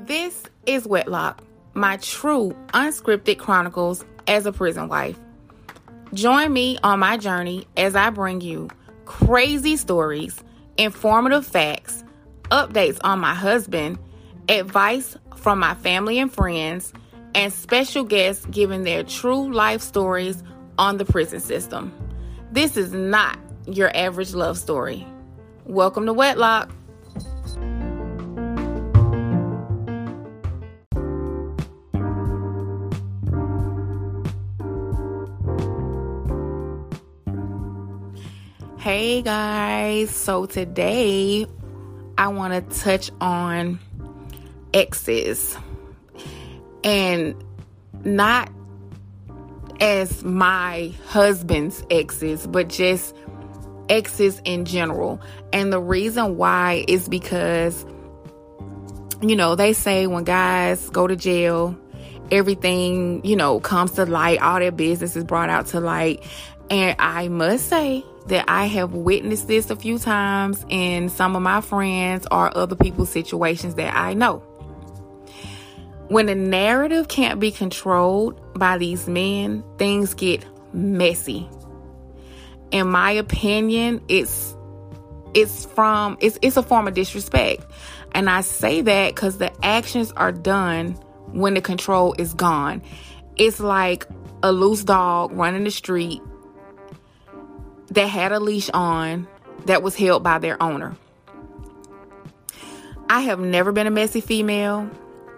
[0.00, 5.16] This is Wedlock, my true unscripted chronicles as a prison wife.
[6.12, 8.68] Join me on my journey as I bring you
[9.04, 10.42] crazy stories,
[10.76, 12.02] informative facts,
[12.50, 13.98] updates on my husband,
[14.48, 16.92] advice from my family and friends,
[17.34, 20.42] and special guests giving their true life stories
[20.78, 21.92] on the prison system.
[22.50, 23.38] This is not
[23.72, 25.06] your average love story.
[25.64, 26.70] Welcome to Wedlock.
[38.78, 41.46] Hey guys, so today
[42.16, 43.78] I want to touch on
[44.72, 45.56] exes
[46.82, 47.34] and
[48.04, 48.50] not
[49.80, 53.14] as my husband's exes, but just
[53.88, 55.20] exes in general.
[55.52, 57.84] And the reason why is because,
[59.22, 61.78] you know, they say when guys go to jail,
[62.30, 66.24] everything, you know, comes to light, all their business is brought out to light.
[66.70, 71.42] And I must say that I have witnessed this a few times in some of
[71.42, 74.42] my friends or other people's situations that I know.
[76.08, 81.48] When the narrative can't be controlled by these men, things get messy.
[82.70, 84.54] In my opinion, it's
[85.34, 87.64] it's from it's it's a form of disrespect.
[88.12, 90.92] And I say that cuz the actions are done
[91.32, 92.82] when the control is gone.
[93.36, 94.06] It's like
[94.42, 96.22] a loose dog running the street
[97.90, 99.26] that had a leash on
[99.66, 100.96] that was held by their owner.
[103.10, 104.90] I have never been a messy female.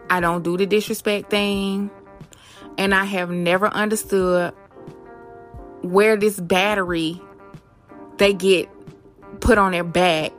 [0.09, 1.91] I don't do the disrespect thing.
[2.77, 4.55] And I have never understood
[5.83, 7.21] where this battery
[8.19, 8.69] they get
[9.41, 10.33] put on their back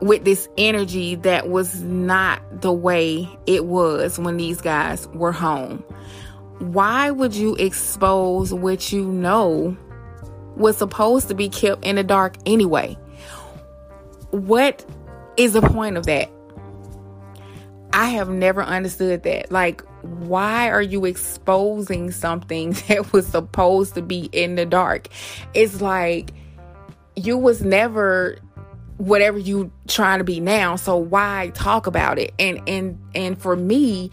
[0.00, 5.78] with this energy that was not the way it was when these guys were home.
[6.58, 9.76] Why would you expose what you know
[10.56, 12.96] was supposed to be kept in the dark anyway?
[14.30, 14.84] What
[15.36, 16.30] is the point of that?
[17.92, 19.50] I have never understood that.
[19.50, 25.08] Like, why are you exposing something that was supposed to be in the dark?
[25.54, 26.32] It's like
[27.16, 28.38] you was never
[28.98, 32.34] whatever you trying to be now, so why talk about it?
[32.38, 34.10] And and and for me,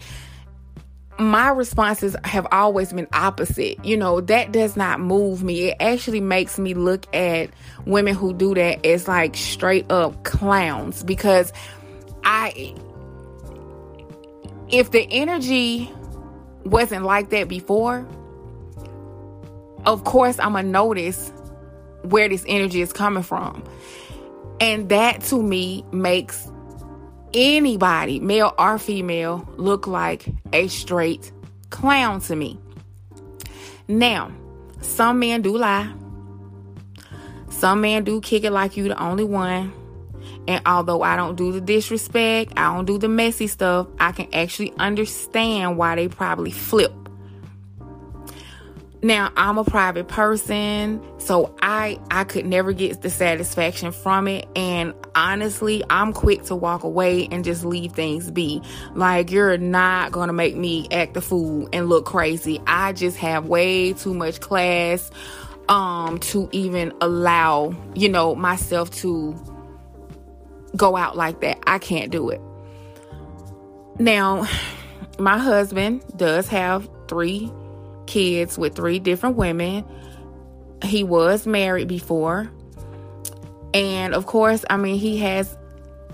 [1.18, 3.84] my responses have always been opposite.
[3.84, 5.68] You know, that does not move me.
[5.70, 7.50] It actually makes me look at
[7.84, 11.52] women who do that as like straight up clowns because
[12.24, 12.74] I
[14.68, 15.92] if the energy
[16.64, 18.06] wasn't like that before,
[19.84, 21.32] of course I'm gonna notice
[22.02, 23.62] where this energy is coming from.
[24.60, 26.50] And that to me makes
[27.34, 31.30] anybody, male or female, look like a straight
[31.70, 32.58] clown to me.
[33.88, 34.32] Now,
[34.80, 35.92] some men do lie.
[37.50, 39.72] Some men do kick it like you the only one.
[40.48, 44.32] And although I don't do the disrespect, I don't do the messy stuff, I can
[44.34, 46.92] actually understand why they probably flip.
[49.02, 54.48] Now, I'm a private person, so I I could never get the satisfaction from it
[54.56, 58.62] and honestly, I'm quick to walk away and just leave things be.
[58.94, 62.60] Like you're not going to make me act a fool and look crazy.
[62.66, 65.10] I just have way too much class
[65.68, 69.34] um to even allow, you know, myself to
[70.76, 71.58] go out like that.
[71.66, 72.40] I can't do it.
[73.98, 74.46] Now,
[75.18, 77.50] my husband does have three
[78.06, 79.84] kids with three different women.
[80.84, 82.50] He was married before.
[83.74, 85.56] And of course, I mean, he has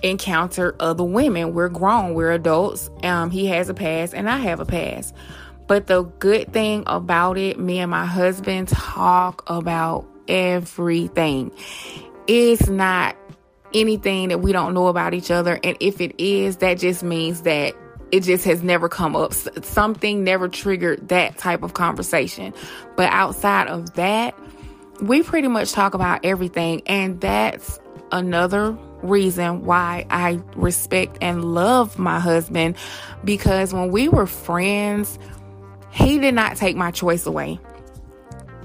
[0.02, 1.54] encountered other women.
[1.54, 2.90] We're grown, we're adults.
[3.02, 5.14] Um, he has a past, and I have a past.
[5.66, 11.52] But the good thing about it, me and my husband talk about everything.
[12.26, 13.16] It's not
[13.74, 15.58] anything that we don't know about each other.
[15.62, 17.74] And if it is, that just means that
[18.10, 19.32] it just has never come up.
[19.32, 22.52] Something never triggered that type of conversation.
[22.96, 24.38] But outside of that,
[25.00, 26.82] we pretty much talk about everything.
[26.86, 27.80] And that's
[28.12, 32.76] another reason why I respect and love my husband
[33.24, 35.18] because when we were friends,
[35.90, 37.58] he did not take my choice away.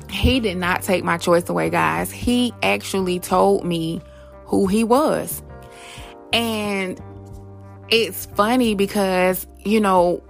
[0.10, 2.12] He did not take my choice away, guys.
[2.12, 4.02] He actually told me
[4.48, 5.44] who he was.
[6.34, 7.00] And
[7.90, 10.24] it's funny because, you know,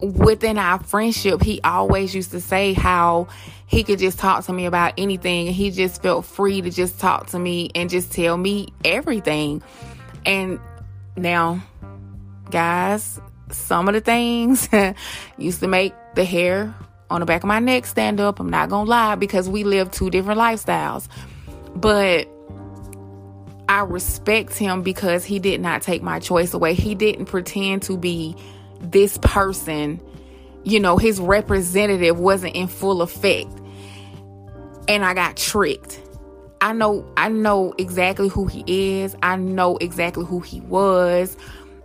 [0.00, 3.28] within our friendship, he always used to say how
[3.66, 7.28] he could just talk to me about anything he just felt free to just talk
[7.28, 9.62] to me and just tell me everything.
[10.26, 10.58] And
[11.16, 11.62] now,
[12.50, 14.68] guys, some of the things
[15.38, 16.74] used to make the hair
[17.10, 18.40] on the back of my neck stand up.
[18.40, 21.08] I'm not gonna lie because we live two different lifestyles.
[21.74, 22.28] But
[23.70, 26.74] I respect him because he did not take my choice away.
[26.74, 28.34] He didn't pretend to be
[28.80, 30.00] this person.
[30.64, 33.52] You know, his representative wasn't in full effect.
[34.88, 36.02] And I got tricked.
[36.60, 38.64] I know I know exactly who he
[39.02, 39.14] is.
[39.22, 41.36] I know exactly who he was.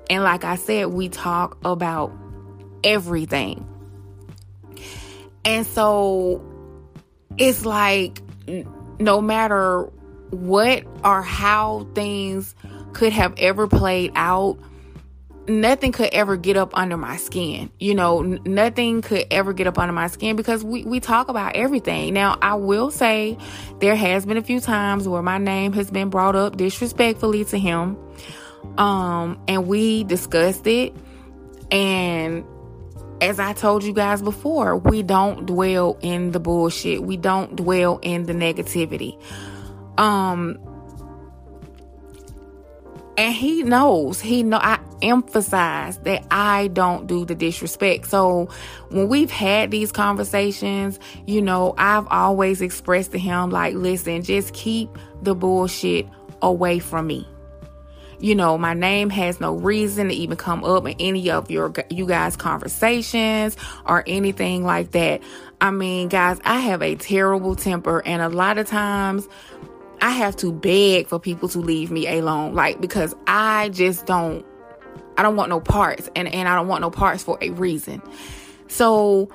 [0.10, 2.12] And like I said, we talk about
[2.84, 3.64] everything.
[5.46, 6.44] And so
[7.38, 8.24] it's like
[8.98, 9.92] no matter
[10.31, 12.56] what or how things
[12.94, 14.57] could have ever played out,
[15.48, 17.72] nothing could ever get up under my skin.
[17.80, 21.56] You know, nothing could ever get up under my skin because we, we talk about
[21.56, 22.13] everything.
[22.13, 23.38] Now, I will say
[23.80, 27.57] there has been a few times where my name has been brought up disrespectfully to
[27.57, 27.98] him.
[28.77, 30.95] Um, and we discussed it.
[31.72, 32.45] And
[33.22, 37.04] as I told you guys before, we don't dwell in the bullshit.
[37.04, 39.19] We don't dwell in the negativity.
[39.97, 40.59] Um,
[43.18, 48.07] and he knows he know i emphasize that i don't do the disrespect.
[48.07, 48.50] So
[48.89, 54.53] when we've had these conversations you know i've always expressed to him like listen just
[54.53, 54.89] keep
[55.21, 56.07] the bullshit
[56.41, 57.27] away from me.
[58.19, 61.74] You know my name has no reason to even come up in any of your
[61.89, 65.21] you guys conversations or anything like that.
[65.62, 69.27] I mean guys i have a terrible temper and a lot of times
[70.06, 74.46] I have to beg for people to leave me alone, like because I just don't
[75.18, 78.04] I don't want no parts and, and I don't want no parts for a reason.
[78.68, 79.31] So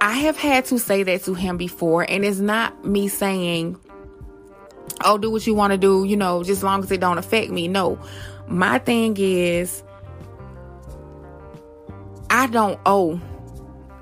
[0.00, 3.78] I have had to say that to him before, and it's not me saying,
[5.04, 7.18] Oh, do what you want to do, you know, just as long as it don't
[7.18, 7.68] affect me.
[7.68, 8.00] No.
[8.48, 9.84] My thing is
[12.30, 13.20] I don't owe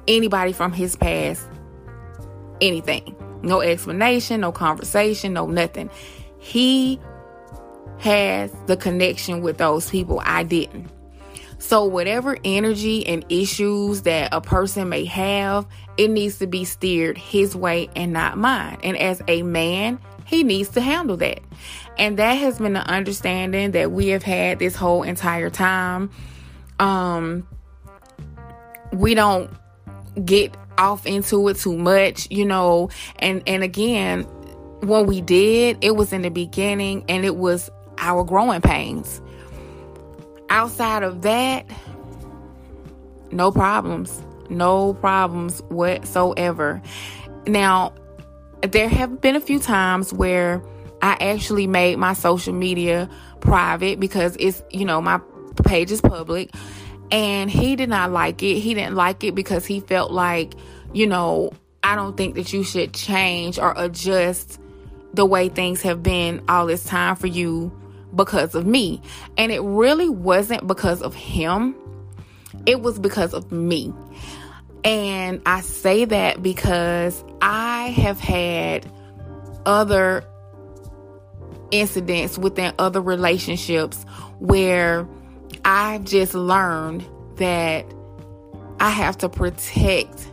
[0.06, 1.46] anybody from his past
[2.62, 3.14] anything.
[3.42, 5.90] No explanation, no conversation, no nothing.
[6.38, 7.00] He
[7.98, 10.20] has the connection with those people.
[10.24, 10.90] I didn't.
[11.60, 17.18] So, whatever energy and issues that a person may have, it needs to be steered
[17.18, 18.78] his way and not mine.
[18.84, 21.40] And as a man, he needs to handle that.
[21.98, 26.10] And that has been the understanding that we have had this whole entire time.
[26.78, 27.48] Um,
[28.92, 29.50] we don't
[30.24, 32.88] get off into it too much, you know,
[33.18, 34.22] and and again,
[34.80, 39.20] when we did, it was in the beginning and it was our growing pains.
[40.50, 41.66] Outside of that,
[43.30, 44.22] no problems.
[44.48, 46.80] No problems whatsoever.
[47.46, 47.92] Now,
[48.62, 50.62] there have been a few times where
[51.02, 53.10] I actually made my social media
[53.40, 55.20] private because it's, you know, my
[55.64, 56.50] page is public
[57.10, 58.60] and he did not like it.
[58.60, 60.54] He didn't like it because he felt like,
[60.92, 61.52] you know,
[61.82, 64.60] I don't think that you should change or adjust
[65.14, 67.72] the way things have been all this time for you
[68.14, 69.00] because of me.
[69.36, 71.74] And it really wasn't because of him,
[72.66, 73.92] it was because of me.
[74.84, 78.90] And I say that because I have had
[79.66, 80.24] other
[81.70, 84.04] incidents within other relationships
[84.38, 85.06] where
[85.70, 87.04] I've just learned
[87.36, 87.84] that
[88.80, 90.30] I have to protect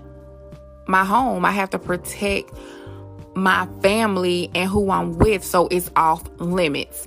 [0.88, 1.44] my home.
[1.44, 2.54] I have to protect
[3.36, 7.06] my family and who I'm with so it's off limits.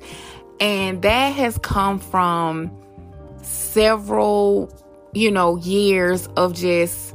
[0.60, 2.70] And that has come from
[3.40, 4.70] several,
[5.14, 7.14] you know, years of just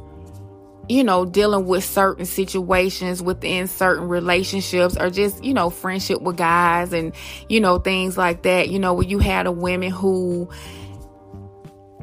[0.88, 6.36] you know, dealing with certain situations within certain relationships or just, you know, friendship with
[6.36, 7.14] guys and,
[7.48, 8.68] you know, things like that.
[8.68, 10.50] You know, where you had a women who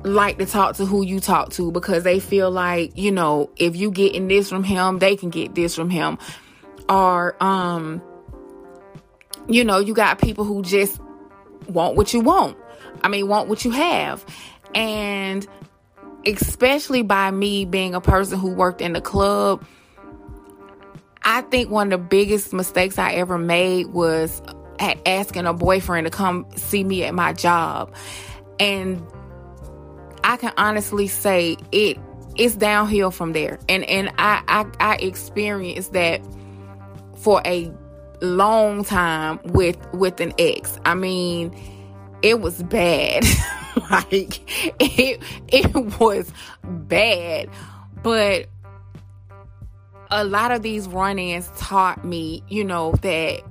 [0.03, 3.75] like to talk to who you talk to because they feel like, you know, if
[3.75, 6.17] you getting this from him, they can get this from him.
[6.89, 8.01] Or um
[9.47, 10.99] you know, you got people who just
[11.67, 12.57] want what you want.
[13.03, 14.25] I mean, want what you have.
[14.73, 15.45] And
[16.25, 19.65] especially by me being a person who worked in the club,
[21.23, 24.41] I think one of the biggest mistakes I ever made was
[24.79, 27.93] asking a boyfriend to come see me at my job.
[28.59, 29.05] And
[30.23, 31.97] I can honestly say it
[32.35, 33.59] it's downhill from there.
[33.67, 36.21] And and I I, I experienced that
[37.17, 37.71] for a
[38.21, 40.79] long time with with an ex.
[40.85, 41.55] I mean,
[42.21, 43.23] it was bad.
[43.91, 44.41] like
[44.79, 46.31] it it was
[46.63, 47.49] bad.
[48.03, 48.47] But
[50.09, 53.41] a lot of these run-ins taught me, you know, that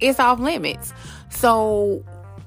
[0.00, 0.92] it's off limits.
[1.30, 2.04] So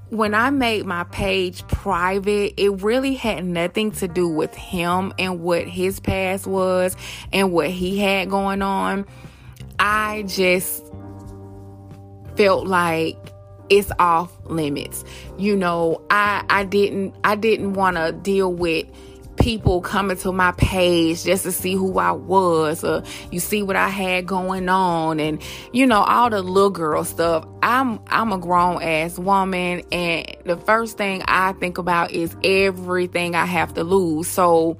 [0.09, 5.41] when I made my page private, it really had nothing to do with him and
[5.41, 6.95] what his past was
[7.33, 9.05] and what he had going on.
[9.79, 10.83] I just
[12.35, 13.17] felt like
[13.69, 15.03] it's off limits.
[15.37, 18.87] You know, I I didn't I didn't want to deal with
[19.37, 23.75] people coming to my page just to see who I was or you see what
[23.75, 25.41] I had going on and
[25.71, 27.47] you know all the little girl stuff.
[27.61, 33.35] I'm I'm a grown ass woman and the first thing I think about is everything
[33.35, 34.27] I have to lose.
[34.27, 34.77] So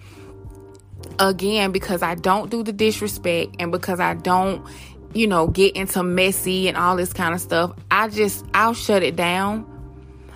[1.19, 4.65] again because I don't do the disrespect and because I don't
[5.13, 9.03] you know get into messy and all this kind of stuff, I just I'll shut
[9.03, 9.73] it down.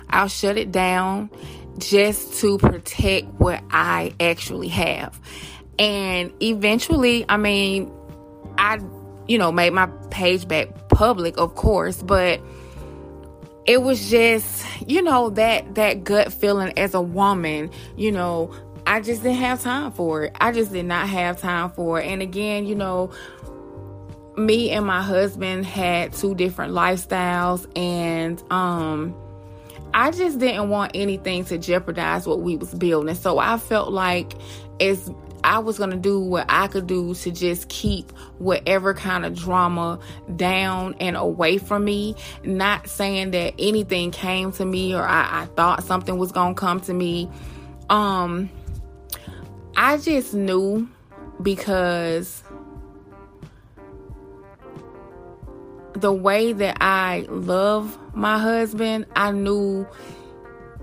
[0.08, 1.30] I'll shut it down
[1.78, 5.18] just to protect what I actually have.
[5.78, 7.92] And eventually, I mean,
[8.58, 8.78] I,
[9.26, 12.40] you know, made my page back public, of course, but
[13.66, 18.54] it was just, you know, that that gut feeling as a woman, you know,
[18.86, 20.36] I just didn't have time for it.
[20.40, 22.06] I just did not have time for it.
[22.06, 23.12] And again, you know,
[24.36, 29.14] me and my husband had two different lifestyles and um
[29.94, 33.14] I just didn't want anything to jeopardize what we was building.
[33.14, 34.34] So I felt like
[34.80, 35.10] as
[35.44, 39.34] I was going to do what I could do to just keep whatever kind of
[39.34, 39.98] drama
[40.36, 42.14] down and away from me.
[42.44, 46.60] Not saying that anything came to me or I, I thought something was going to
[46.60, 47.28] come to me.
[47.90, 48.50] Um,
[49.76, 50.88] I just knew
[51.42, 52.42] because
[55.94, 59.86] the way that I love my husband, I knew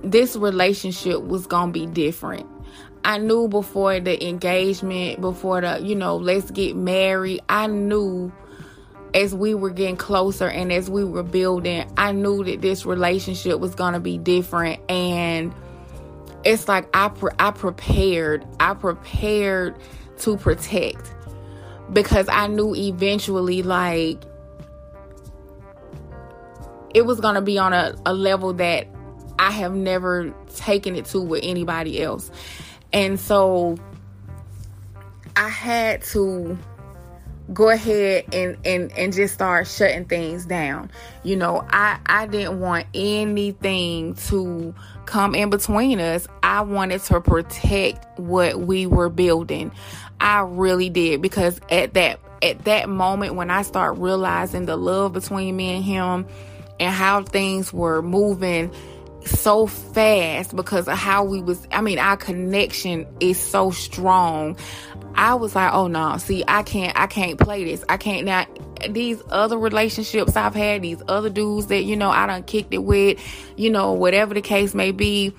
[0.03, 2.47] this relationship was going to be different.
[3.03, 8.31] I knew before the engagement, before the, you know, let's get married, I knew
[9.13, 13.59] as we were getting closer and as we were building, I knew that this relationship
[13.59, 14.81] was going to be different.
[14.89, 15.53] And
[16.43, 19.75] it's like I, pre- I prepared, I prepared
[20.19, 21.13] to protect
[21.91, 24.23] because I knew eventually, like,
[26.93, 28.87] it was going to be on a, a level that
[29.37, 32.29] I have never taken it to with anybody else.
[32.91, 33.77] And so
[35.35, 36.57] I had to
[37.53, 40.91] go ahead and, and, and just start shutting things down.
[41.23, 44.73] You know, I, I didn't want anything to
[45.05, 46.27] come in between us.
[46.43, 49.71] I wanted to protect what we were building.
[50.19, 55.13] I really did because at that at that moment when I start realizing the love
[55.13, 56.27] between me and him,
[56.79, 58.71] and how things were moving
[59.25, 64.57] so fast because of how we was I mean our connection is so strong.
[65.15, 67.83] I was like, "Oh no, see, I can't I can't play this.
[67.89, 68.45] I can't now
[68.89, 72.83] these other relationships I've had, these other dudes that you know I done kicked it
[72.83, 73.19] with,
[73.57, 75.33] you know, whatever the case may be,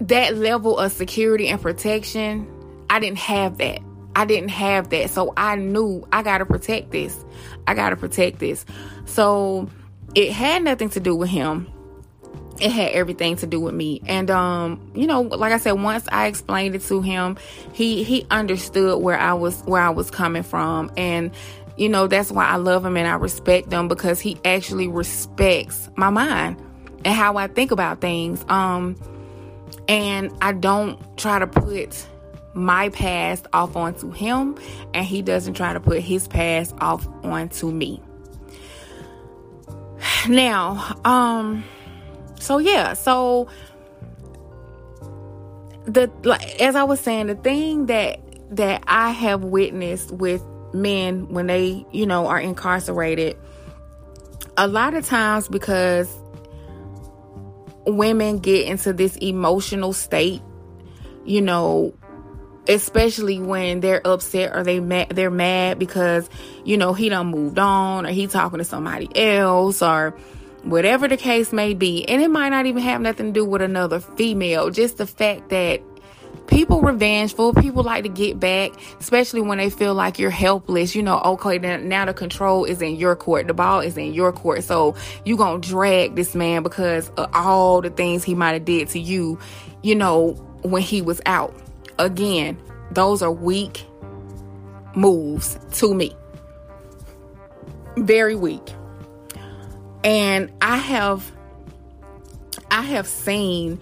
[0.00, 2.50] that level of security and protection,
[2.88, 3.80] I didn't have that.
[4.16, 5.10] I didn't have that.
[5.10, 7.24] So I knew I got to protect this.
[7.66, 8.64] I got to protect this.
[9.10, 9.68] So
[10.14, 11.68] it had nothing to do with him.
[12.60, 14.02] It had everything to do with me.
[14.06, 17.36] And um, you know, like I said, once I explained it to him,
[17.72, 20.92] he he understood where I was where I was coming from.
[20.96, 21.32] And
[21.76, 25.88] you know, that's why I love him and I respect him because he actually respects
[25.96, 26.62] my mind
[27.04, 28.44] and how I think about things.
[28.48, 28.96] Um
[29.88, 32.06] and I don't try to put
[32.54, 34.56] my past off onto him
[34.94, 38.00] and he doesn't try to put his past off onto me.
[40.28, 41.64] Now, um,
[42.38, 43.48] so yeah, so
[45.84, 50.42] the like as I was saying, the thing that that I have witnessed with
[50.72, 53.36] men when they, you know, are incarcerated,
[54.56, 56.08] a lot of times because
[57.86, 60.42] women get into this emotional state,
[61.24, 61.94] you know,
[62.70, 66.30] especially when they're upset or they mad, they're mad because
[66.64, 70.16] you know he done moved on or he talking to somebody else or
[70.62, 72.06] whatever the case may be.
[72.08, 74.70] And it might not even have nothing to do with another female.
[74.70, 75.82] Just the fact that
[76.46, 80.94] people revengeful people like to get back especially when they feel like you're helpless.
[80.94, 83.48] You know okay now the control is in your court.
[83.48, 84.62] The ball is in your court.
[84.64, 88.88] So you gonna drag this man because of all the things he might have did
[88.90, 89.38] to you
[89.82, 91.54] you know when he was out
[92.00, 92.58] Again,
[92.92, 93.84] those are weak
[94.94, 96.16] moves to me.
[97.98, 98.62] Very weak.
[100.02, 101.30] And I have
[102.70, 103.78] I have seen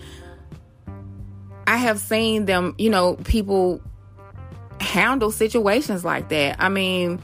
[1.65, 3.81] I have seen them, you know, people
[4.81, 6.57] handle situations like that.
[6.59, 7.23] I mean,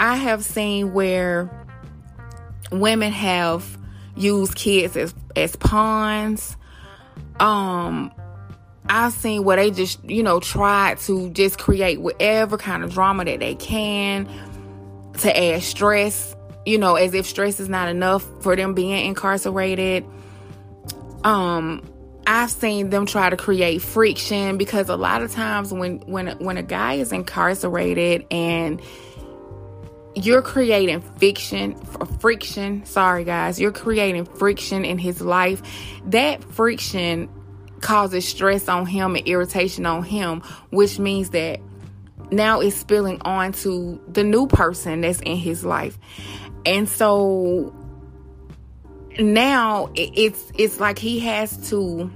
[0.00, 1.50] I have seen where
[2.72, 3.76] women have
[4.16, 6.56] used kids as as pawns.
[7.38, 8.10] Um
[8.88, 13.24] I've seen where they just, you know, try to just create whatever kind of drama
[13.24, 14.28] that they can
[15.18, 20.04] to add stress, you know, as if stress is not enough for them being incarcerated.
[21.24, 21.82] Um
[22.26, 26.56] I've seen them try to create friction because a lot of times when when when
[26.56, 28.82] a guy is incarcerated and
[30.16, 31.76] you're creating fiction
[32.20, 35.62] friction sorry guys you're creating friction in his life
[36.06, 37.28] that friction
[37.80, 40.40] causes stress on him and irritation on him
[40.70, 41.60] which means that
[42.30, 45.98] now it's spilling on to the new person that's in his life
[46.64, 47.74] and so
[49.18, 52.10] now it's it's like he has to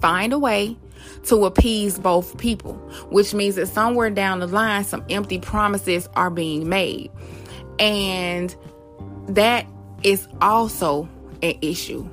[0.00, 0.76] find a way
[1.24, 2.74] to appease both people,
[3.10, 7.10] which means that somewhere down the line, some empty promises are being made.
[7.78, 8.54] And
[9.28, 9.66] that
[10.02, 11.08] is also
[11.42, 12.08] an issue.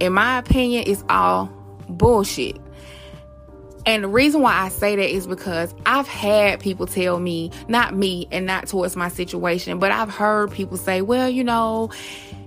[0.00, 1.50] In my opinion, it's all
[1.88, 2.58] bullshit.
[3.86, 7.94] And the reason why I say that is because I've had people tell me, not
[7.94, 11.90] me and not towards my situation, but I've heard people say, well, you know,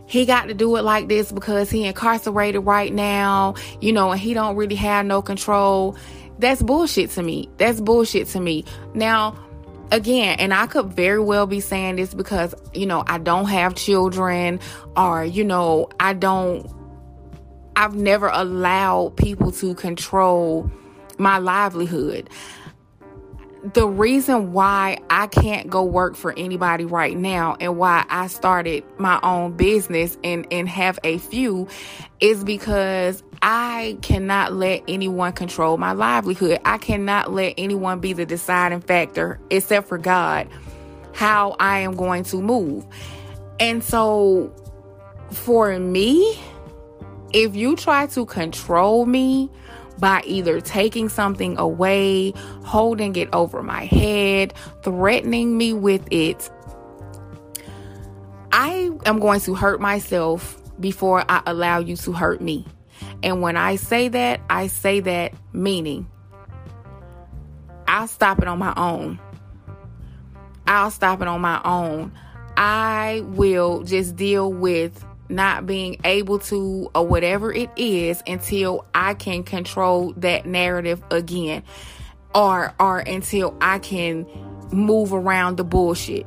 [0.05, 4.19] he got to do it like this because he incarcerated right now, you know, and
[4.19, 5.95] he don't really have no control.
[6.39, 7.49] That's bullshit to me.
[7.57, 8.65] That's bullshit to me.
[8.93, 9.39] Now,
[9.91, 13.75] again, and I could very well be saying this because, you know, I don't have
[13.75, 14.59] children
[14.97, 16.69] or, you know, I don't,
[17.79, 20.69] I've never allowed people to control
[21.17, 22.29] my livelihood
[23.73, 28.83] the reason why I can't go work for anybody right now and why I started
[28.97, 31.67] my own business and, and have a few
[32.21, 36.59] is because I cannot let anyone control my livelihood.
[36.63, 40.47] I cannot let anyone be the deciding factor except for God
[41.13, 42.85] how I am going to move.
[43.59, 44.53] And so
[45.31, 46.39] for me,
[47.33, 49.49] if you try to control me,
[49.99, 52.31] by either taking something away,
[52.63, 56.49] holding it over my head, threatening me with it,
[58.51, 62.65] I am going to hurt myself before I allow you to hurt me.
[63.21, 66.09] And when I say that, I say that meaning
[67.87, 69.19] I'll stop it on my own.
[70.67, 72.13] I'll stop it on my own.
[72.55, 79.13] I will just deal with not being able to or whatever it is until I
[79.13, 81.63] can control that narrative again
[82.33, 84.25] or or until I can
[84.71, 86.25] move around the bullshit.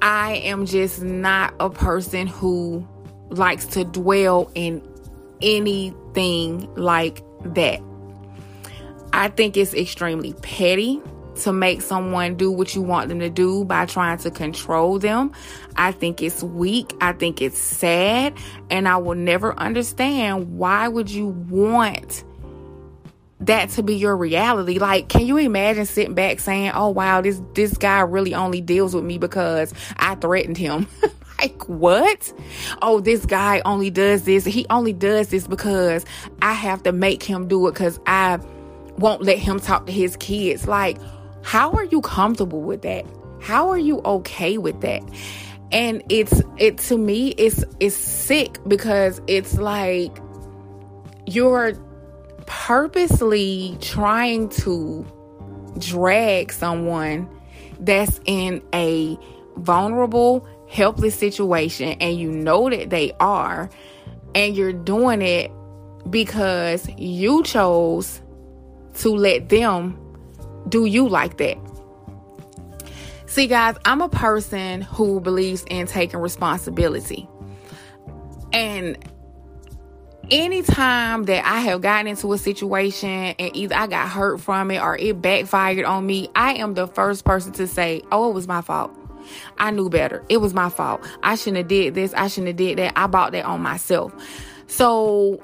[0.00, 2.86] I am just not a person who
[3.30, 4.82] likes to dwell in
[5.42, 7.80] anything like that.
[9.12, 11.02] I think it's extremely petty
[11.38, 15.32] to make someone do what you want them to do by trying to control them.
[15.76, 16.94] I think it's weak.
[17.00, 18.34] I think it's sad.
[18.70, 22.24] And I will never understand why would you want
[23.40, 24.78] that to be your reality.
[24.78, 28.94] Like, can you imagine sitting back saying, "Oh wow, this this guy really only deals
[28.94, 30.86] with me because I threatened him."
[31.38, 32.32] like, what?
[32.82, 34.44] Oh, this guy only does this.
[34.44, 36.04] He only does this because
[36.42, 38.38] I have to make him do it cuz I
[38.98, 40.66] won't let him talk to his kids.
[40.66, 40.98] Like,
[41.42, 43.04] how are you comfortable with that?
[43.40, 45.02] How are you okay with that?
[45.70, 50.18] And it's it to me it's it's sick because it's like
[51.26, 51.74] you're
[52.46, 55.06] purposely trying to
[55.78, 57.28] drag someone
[57.80, 59.16] that's in a
[59.56, 63.70] vulnerable, helpless situation and you know that they are
[64.34, 65.50] and you're doing it
[66.10, 68.20] because you chose
[68.94, 70.07] to let them
[70.68, 71.56] do you like that?
[73.26, 77.28] See, guys, I'm a person who believes in taking responsibility.
[78.52, 78.96] And
[80.30, 84.82] anytime that I have gotten into a situation and either I got hurt from it
[84.82, 88.48] or it backfired on me, I am the first person to say, "Oh, it was
[88.48, 88.90] my fault.
[89.58, 90.24] I knew better.
[90.30, 91.06] It was my fault.
[91.22, 92.14] I shouldn't have did this.
[92.14, 92.94] I shouldn't have did that.
[92.96, 94.12] I bought that on myself."
[94.66, 95.40] So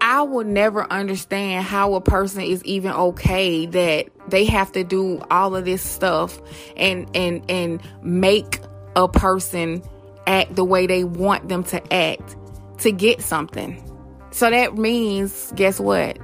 [0.00, 5.20] I will never understand how a person is even okay that they have to do
[5.30, 6.40] all of this stuff
[6.76, 8.60] and and and make
[8.96, 9.82] a person
[10.26, 12.36] act the way they want them to act
[12.78, 13.82] to get something.
[14.30, 16.18] So that means guess what?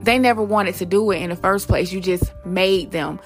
[0.00, 1.92] They never wanted to do it in the first place.
[1.92, 3.20] You just made them.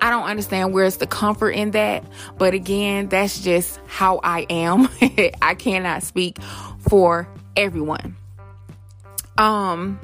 [0.00, 2.04] I don't understand where's the comfort in that.
[2.36, 4.88] But again, that's just how I am.
[5.42, 6.42] I cannot speak
[6.80, 8.16] for everyone.
[9.38, 9.98] Um,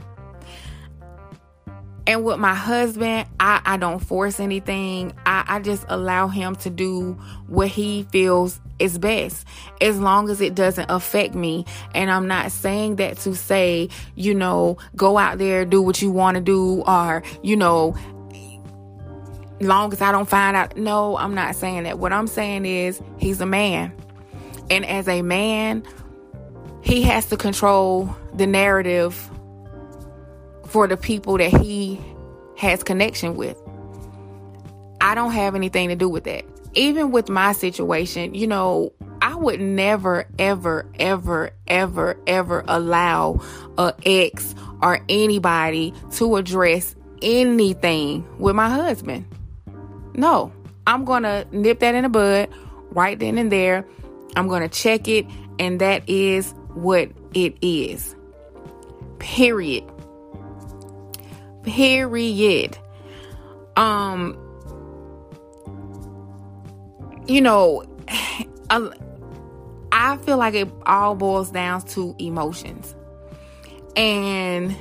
[2.07, 5.13] and with my husband, I, I don't force anything.
[5.27, 7.13] I, I just allow him to do
[7.47, 9.47] what he feels is best
[9.81, 11.67] as long as it doesn't affect me.
[11.95, 16.11] And I'm not saying that to say, you know, go out there, do what you
[16.11, 17.95] want to do, or, you know,
[19.61, 20.77] long as I don't find out.
[20.77, 21.99] No, I'm not saying that.
[21.99, 23.93] What I'm saying is he's a man.
[24.71, 25.83] And as a man,
[26.83, 29.31] he has to control the narrative
[30.67, 32.01] for the people that he
[32.57, 33.61] has connection with.
[35.01, 36.45] I don't have anything to do with that.
[36.75, 43.41] Even with my situation, you know, I would never, ever, ever, ever, ever allow
[43.79, 49.27] a ex or anybody to address anything with my husband.
[50.15, 50.53] No,
[50.87, 52.49] I'm to nip that in the bud
[52.91, 53.85] right then and there.
[54.37, 55.27] I'm to check it,
[55.59, 58.15] and that is what it is.
[59.19, 59.85] Period.
[61.63, 62.79] Period.
[63.77, 64.37] Um
[67.27, 67.85] you know
[68.71, 72.95] i feel like it all boils down to emotions.
[73.97, 74.77] And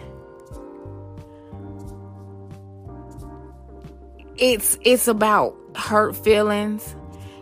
[4.37, 6.95] it's it's about hurt feelings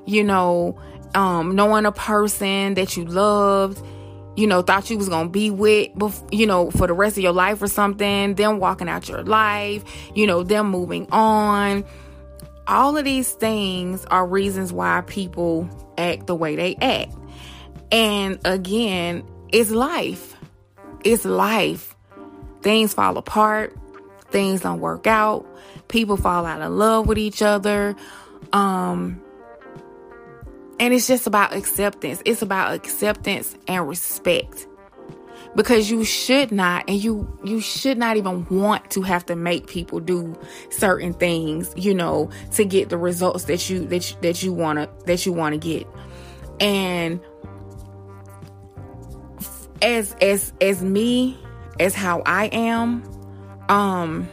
[0.05, 0.77] you know
[1.13, 3.85] um knowing a person that you loved
[4.35, 5.91] you know, thought you was gonna be with,
[6.31, 9.83] you know, for the rest of your life or something, them walking out your life,
[10.13, 11.85] you know, them moving on.
[12.67, 17.15] All of these things are reasons why people act the way they act.
[17.91, 20.35] And again, it's life.
[21.03, 21.95] It's life.
[22.61, 23.77] Things fall apart,
[24.31, 25.45] things don't work out,
[25.87, 27.95] people fall out of love with each other.
[28.51, 29.21] Um,
[30.79, 32.21] and it's just about acceptance.
[32.25, 34.67] It's about acceptance and respect.
[35.55, 39.67] Because you should not and you you should not even want to have to make
[39.67, 40.37] people do
[40.69, 44.79] certain things, you know, to get the results that you that you, that you want
[44.79, 45.87] to that you want to get.
[46.59, 47.21] And
[49.81, 51.39] as as as me,
[51.79, 53.01] as how I am,
[53.69, 54.27] um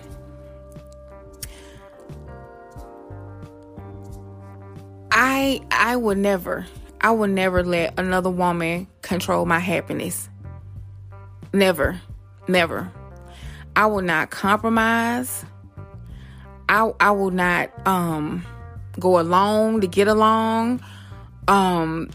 [5.15, 6.67] I I would never
[7.03, 10.31] I would never let another woman control my happiness.
[11.53, 12.01] Never.
[12.49, 12.91] Never.
[13.77, 15.45] I will not compromise.
[16.67, 18.43] I I will not um
[18.99, 20.83] go along to get along.
[21.47, 22.09] Um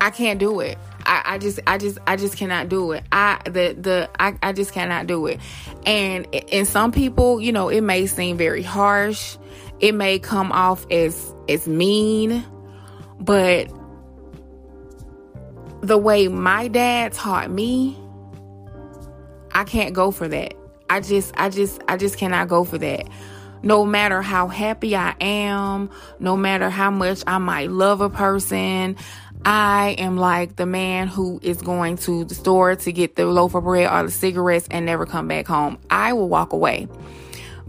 [0.00, 0.78] I can't do it.
[1.06, 3.04] I, I just I just I just cannot do it.
[3.12, 5.40] I the the I, I just cannot do it.
[5.86, 9.36] And and some people, you know, it may seem very harsh
[9.80, 12.44] it may come off as as mean,
[13.20, 13.70] but
[15.82, 17.96] the way my dad taught me,
[19.52, 20.54] I can't go for that.
[20.88, 23.08] I just I just I just cannot go for that.
[23.62, 25.90] No matter how happy I am,
[26.20, 28.96] no matter how much I might love a person,
[29.44, 33.54] I am like the man who is going to the store to get the loaf
[33.54, 35.78] of bread or the cigarettes and never come back home.
[35.90, 36.88] I will walk away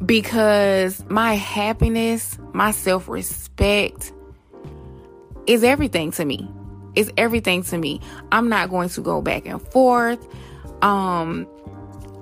[0.03, 4.11] because my happiness, my self respect
[5.45, 6.49] is everything to me.
[6.95, 8.01] It's everything to me.
[8.31, 10.25] I'm not going to go back and forth.
[10.83, 11.47] Um,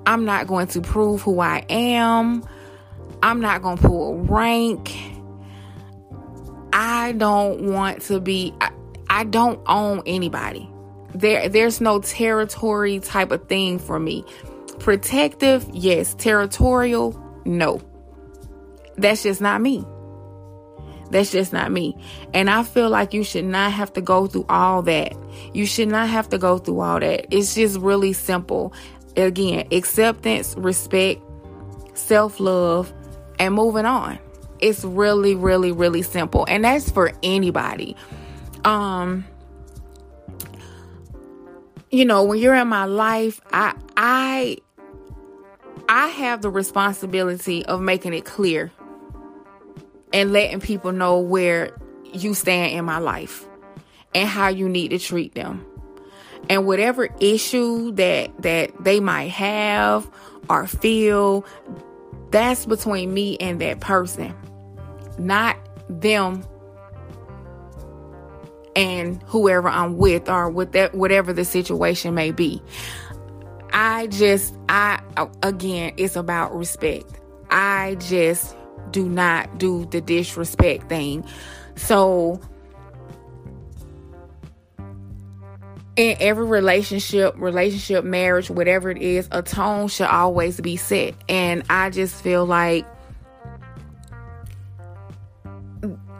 [0.06, 2.46] I'm not going to prove who I am.
[3.22, 4.94] I'm not going to pull rank.
[6.72, 8.70] I don't want to be, I,
[9.08, 10.70] I don't own anybody.
[11.14, 14.24] There, there's no territory type of thing for me.
[14.78, 16.14] Protective, yes.
[16.14, 17.80] Territorial, no.
[18.96, 19.84] That's just not me.
[21.10, 21.96] That's just not me.
[22.34, 25.14] And I feel like you should not have to go through all that.
[25.54, 27.26] You should not have to go through all that.
[27.30, 28.72] It's just really simple.
[29.16, 31.22] Again, acceptance, respect,
[31.94, 32.92] self love,
[33.38, 34.18] and moving on.
[34.58, 36.44] It's really, really, really simple.
[36.48, 37.96] And that's for anybody.
[38.66, 39.24] Um,
[41.88, 44.58] you know, when you're in my life, I I
[45.88, 48.72] I have the responsibility of making it clear
[50.12, 51.78] and letting people know where
[52.12, 53.46] you stand in my life
[54.16, 55.64] and how you need to treat them.
[56.50, 60.10] And whatever issue that that they might have
[60.50, 61.46] or feel,
[62.32, 64.34] that's between me and that person.
[65.18, 65.56] Not
[65.88, 66.42] them
[68.76, 72.62] and whoever I'm with or with that whatever the situation may be.
[73.72, 75.00] I just, I,
[75.42, 77.20] again, it's about respect.
[77.50, 78.54] I just
[78.90, 81.24] do not do the disrespect thing.
[81.74, 82.40] So,
[85.96, 91.14] in every relationship, relationship, marriage, whatever it is, a tone should always be set.
[91.28, 92.86] And I just feel like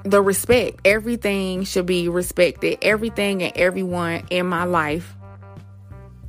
[0.06, 2.78] the respect, everything should be respected.
[2.82, 5.14] Everything and everyone in my life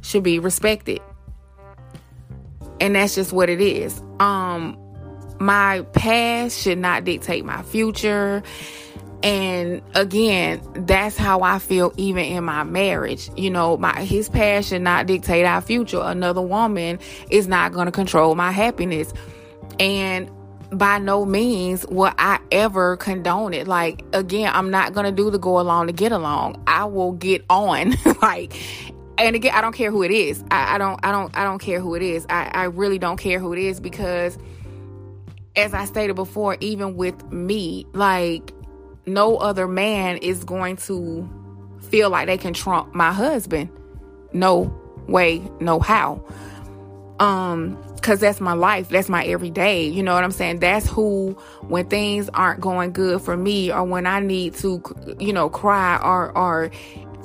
[0.02, 1.02] should be respected.
[2.80, 4.02] And that's just what it is.
[4.20, 4.78] Um
[5.40, 8.42] my past should not dictate my future.
[9.24, 13.30] And again, that's how I feel even in my marriage.
[13.36, 16.02] You know, my his past should not dictate our future.
[16.02, 19.14] Another woman is not going to control my happiness.
[19.80, 20.30] And
[20.72, 23.68] by no means will I ever condone it.
[23.68, 26.62] Like again, I'm not going to do the go along to get along.
[26.68, 27.96] I will get on.
[28.22, 28.54] like
[29.18, 30.44] and again, I don't care who it is.
[30.52, 32.26] I, I don't I don't I don't care who it is.
[32.30, 34.38] I, I really don't care who it is because
[35.56, 38.54] as I stated before, even with me, like
[39.06, 41.28] no other man is going to
[41.82, 43.70] feel like they can trump my husband.
[44.34, 44.76] No
[45.08, 46.24] way, no how.
[47.20, 48.88] Um, cause that's my life.
[48.88, 49.86] That's my everyday.
[49.86, 50.60] You know what I'm saying?
[50.60, 51.32] That's who,
[51.68, 54.82] when things aren't going good for me or when I need to,
[55.20, 56.72] you know, cry or, or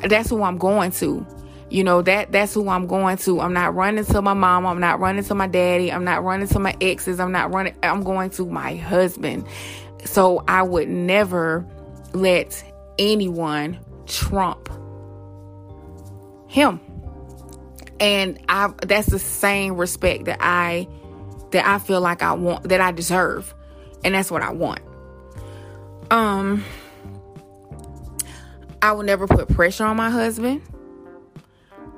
[0.01, 1.25] that's who I'm going to.
[1.71, 3.41] You know, that that's who I'm going to.
[3.41, 4.67] I'm not running to my mom.
[4.67, 5.93] I'm not running to my daddy.
[5.93, 7.21] I'm not running to my exes.
[7.21, 7.77] I'm not running.
[7.85, 9.47] I'm going to my husband.
[10.05, 11.65] So I would never
[12.13, 12.63] let
[12.99, 14.69] anyone trump
[16.49, 16.81] him.
[18.03, 20.87] And I that's the same respect that I
[21.53, 23.55] that I feel like I want that I deserve.
[24.05, 24.81] And that's what I want.
[26.11, 26.63] Um
[28.83, 30.61] I will never put pressure on my husband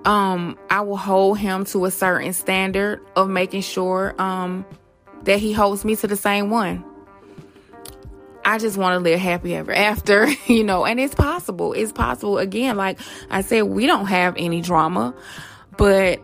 [0.04, 4.64] um, I will hold him to a certain standard of making sure um,
[5.22, 6.84] that he holds me to the same one.
[8.44, 11.72] I just want to live happy ever after, you know, and it's possible.
[11.72, 12.38] It's possible.
[12.38, 12.98] Again, like
[13.30, 15.14] I said, we don't have any drama,
[15.76, 16.20] but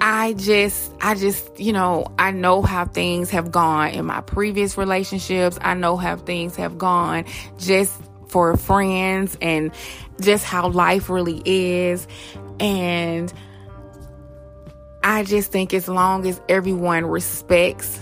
[0.00, 4.78] I just, I just, you know, I know how things have gone in my previous
[4.78, 5.58] relationships.
[5.60, 7.24] I know how things have gone
[7.58, 7.92] just
[8.28, 9.72] for friends and
[10.20, 12.06] just how life really is.
[12.60, 13.32] And
[15.02, 18.00] I just think as long as everyone respects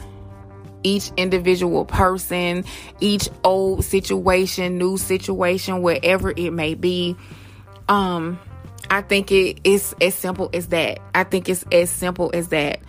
[0.83, 2.65] each individual person,
[3.01, 7.17] each old situation, new situation, wherever it may be,
[7.89, 8.39] um,
[8.91, 11.01] I think it is as simple as that.
[11.15, 12.81] I think it's as simple as that.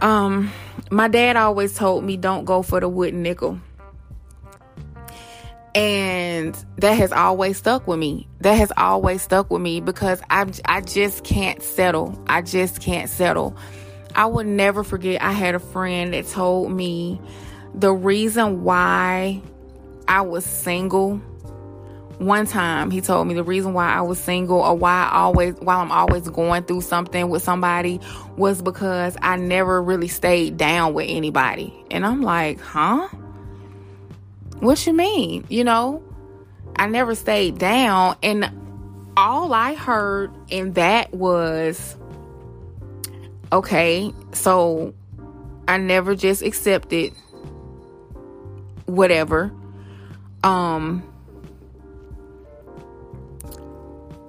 [0.00, 0.50] Um,
[0.90, 3.60] my dad always told me don't go for the wooden nickel.
[5.74, 8.28] And that has always stuck with me.
[8.40, 12.20] That has always stuck with me because I, I just can't settle.
[12.26, 13.56] I just can't settle.
[14.14, 17.20] I will never forget, I had a friend that told me
[17.72, 19.42] the reason why
[20.08, 21.20] I was single.
[22.20, 25.54] One time he told me the reason why I was single or why I always
[25.54, 27.98] while I'm always going through something with somebody
[28.36, 31.72] was because I never really stayed down with anybody.
[31.90, 33.08] And I'm like, huh?
[34.58, 35.46] What you mean?
[35.48, 36.02] You know,
[36.76, 38.18] I never stayed down.
[38.22, 38.52] And
[39.16, 41.96] all I heard in that was,
[43.50, 44.92] okay, so
[45.66, 47.14] I never just accepted
[48.84, 49.50] whatever.
[50.44, 51.09] Um,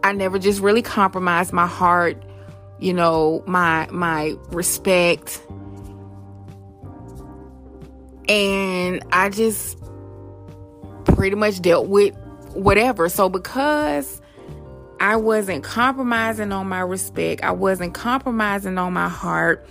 [0.03, 2.23] I never just really compromised my heart,
[2.79, 5.41] you know, my my respect.
[8.27, 9.77] And I just
[11.05, 12.15] pretty much dealt with
[12.53, 13.09] whatever.
[13.09, 14.21] So because
[14.99, 19.67] I wasn't compromising on my respect, I wasn't compromising on my heart.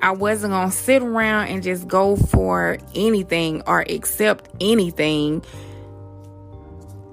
[0.00, 5.44] I wasn't going to sit around and just go for anything or accept anything.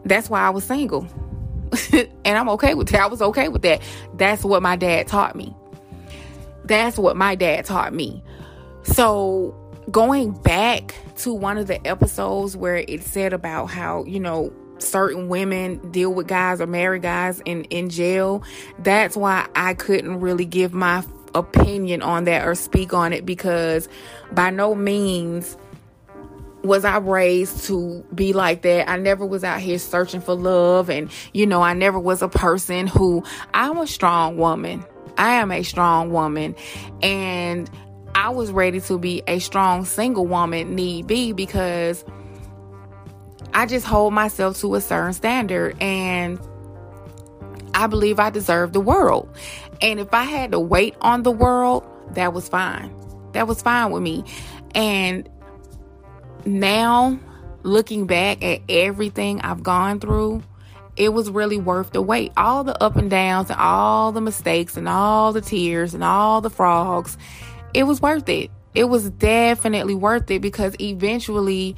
[0.06, 1.08] That's why I was single.
[2.26, 3.02] and I'm okay with that.
[3.02, 3.82] I was okay with that.
[4.16, 5.56] That's what my dad taught me.
[6.66, 8.24] That's what my dad taught me.
[8.84, 9.56] So
[9.92, 15.28] going back to one of the episodes where it said about how, you know, certain
[15.28, 18.44] women deal with guys or marry guys in, in jail,
[18.80, 21.04] that's why I couldn't really give my
[21.36, 23.88] opinion on that or speak on it because
[24.32, 25.58] by no means
[26.64, 28.90] was I raised to be like that.
[28.90, 32.28] I never was out here searching for love and you know, I never was a
[32.28, 34.86] person who I'm a strong woman.
[35.18, 36.56] I am a strong woman
[37.02, 37.70] and
[38.16, 42.04] I was ready to be a strong single woman, need be, because
[43.54, 46.40] I just hold myself to a certain standard and
[47.74, 49.30] I believe I deserve the world.
[49.82, 52.94] And if I had to wait on the world, that was fine.
[53.34, 54.24] That was fine with me.
[54.76, 55.30] And
[56.46, 57.20] now,
[57.64, 60.44] looking back at everything I've gone through,
[60.96, 62.32] it was really worth the wait.
[62.36, 66.42] All the up and downs and all the mistakes and all the tears and all
[66.42, 67.18] the frogs,
[67.74, 68.52] it was worth it.
[68.76, 71.76] It was definitely worth it because eventually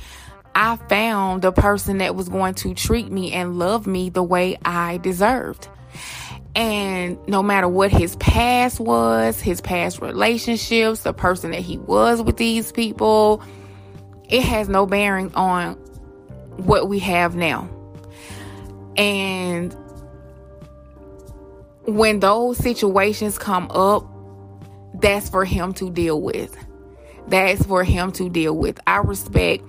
[0.54, 4.58] I found the person that was going to treat me and love me the way
[4.66, 5.70] I deserved.
[6.54, 12.22] And no matter what his past was, his past relationships, the person that he was
[12.22, 13.42] with these people,
[14.32, 15.76] it has no bearing on
[16.56, 17.70] what we have now.
[18.96, 19.76] And
[21.86, 24.08] when those situations come up,
[24.96, 26.56] that's for him to deal with.
[27.28, 28.80] That's for him to deal with.
[28.88, 29.64] I respect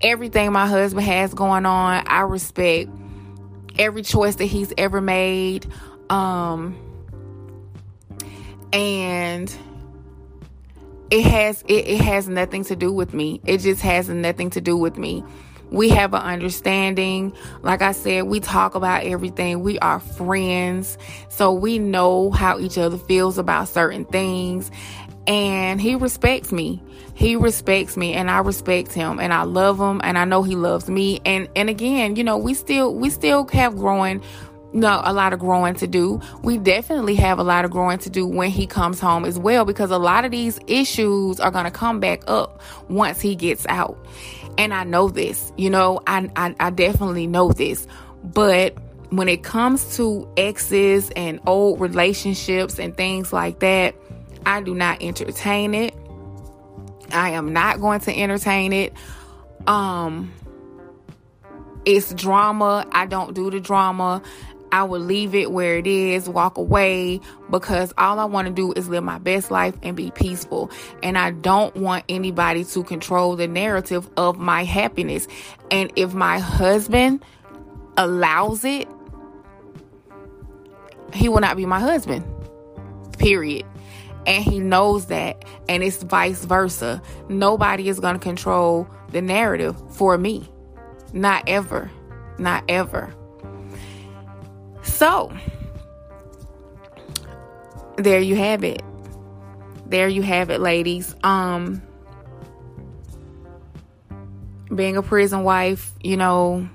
[0.00, 2.04] everything my husband has going on.
[2.06, 2.90] I respect
[3.78, 5.66] every choice that he's ever made.
[6.10, 6.76] Um
[8.72, 9.54] and
[11.10, 13.40] it has it, it has nothing to do with me.
[13.44, 15.24] It just has nothing to do with me.
[15.70, 17.34] We have an understanding.
[17.62, 19.60] Like I said, we talk about everything.
[19.60, 20.96] We are friends.
[21.28, 24.70] So we know how each other feels about certain things.
[25.26, 26.82] And he respects me.
[27.14, 30.54] He respects me and I respect him and I love him and I know he
[30.54, 31.20] loves me.
[31.26, 34.22] And and again, you know, we still we still have growing
[34.72, 36.20] no, a lot of growing to do.
[36.42, 39.64] We definitely have a lot of growing to do when he comes home as well
[39.64, 43.64] because a lot of these issues are going to come back up once he gets
[43.66, 43.98] out.
[44.58, 47.86] And I know this, you know, I, I, I definitely know this.
[48.22, 48.76] But
[49.10, 53.94] when it comes to exes and old relationships and things like that,
[54.44, 55.94] I do not entertain it.
[57.10, 58.92] I am not going to entertain it.
[59.66, 60.32] Um,
[61.84, 62.86] it's drama.
[62.92, 64.22] I don't do the drama.
[64.72, 68.72] I would leave it where it is, walk away because all I want to do
[68.72, 70.70] is live my best life and be peaceful.
[71.02, 75.26] And I don't want anybody to control the narrative of my happiness.
[75.70, 77.24] And if my husband
[77.96, 78.88] allows it,
[81.14, 82.24] he will not be my husband.
[83.18, 83.64] Period.
[84.26, 85.44] And he knows that.
[85.68, 87.00] And it's vice versa.
[87.28, 90.48] Nobody is going to control the narrative for me.
[91.12, 91.90] Not ever.
[92.38, 93.14] Not ever.
[94.98, 95.32] So,
[97.94, 98.82] there you have it.
[99.86, 101.14] There you have it, ladies.
[101.22, 101.82] Um
[104.74, 106.68] being a prison wife, you know,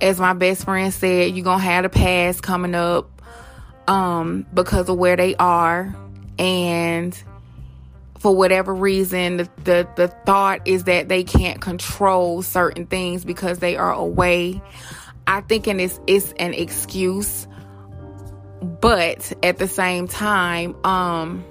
[0.00, 3.20] as my best friend said, you're to have a past coming up
[3.88, 5.96] um because of where they are
[6.38, 7.20] and
[8.20, 13.58] for whatever reason the, the, the thought is that they can't control certain things because
[13.58, 14.62] they are away
[15.26, 17.46] I think it's it's an excuse,
[18.62, 21.44] but at the same time, um,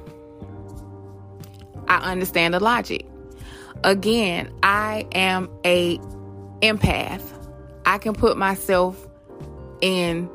[1.88, 3.08] I understand the logic.
[3.84, 5.98] Again, I am a
[6.62, 7.24] empath.
[7.86, 8.96] I can put myself
[9.82, 10.30] in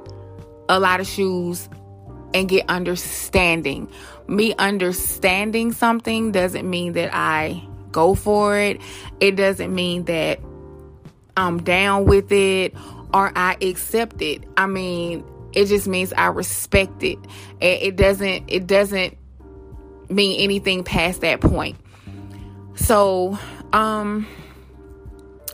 [0.68, 1.68] a lot of shoes
[2.34, 3.90] and get understanding.
[4.26, 8.80] Me understanding something doesn't mean that I go for it.
[9.20, 10.40] It doesn't mean that
[11.36, 12.74] I'm down with it
[13.14, 14.44] or I accept it.
[14.56, 17.18] I mean, it just means I respect it.
[17.60, 19.16] It doesn't it doesn't
[20.08, 21.76] mean anything past that point.
[22.74, 23.38] So,
[23.72, 24.26] um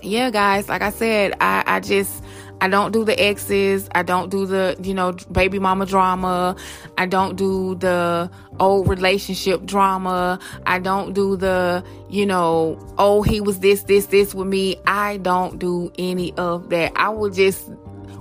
[0.03, 2.23] yeah, guys, like I said, I I just
[2.65, 3.91] I don't do the exes.
[3.95, 6.57] I don't do the, you know, baby mama drama.
[6.97, 10.39] I don't do the old relationship drama.
[10.65, 14.77] I don't do the, you know, oh, he was this, this, this with me.
[14.87, 16.93] I don't do any of that.
[16.97, 17.69] I will just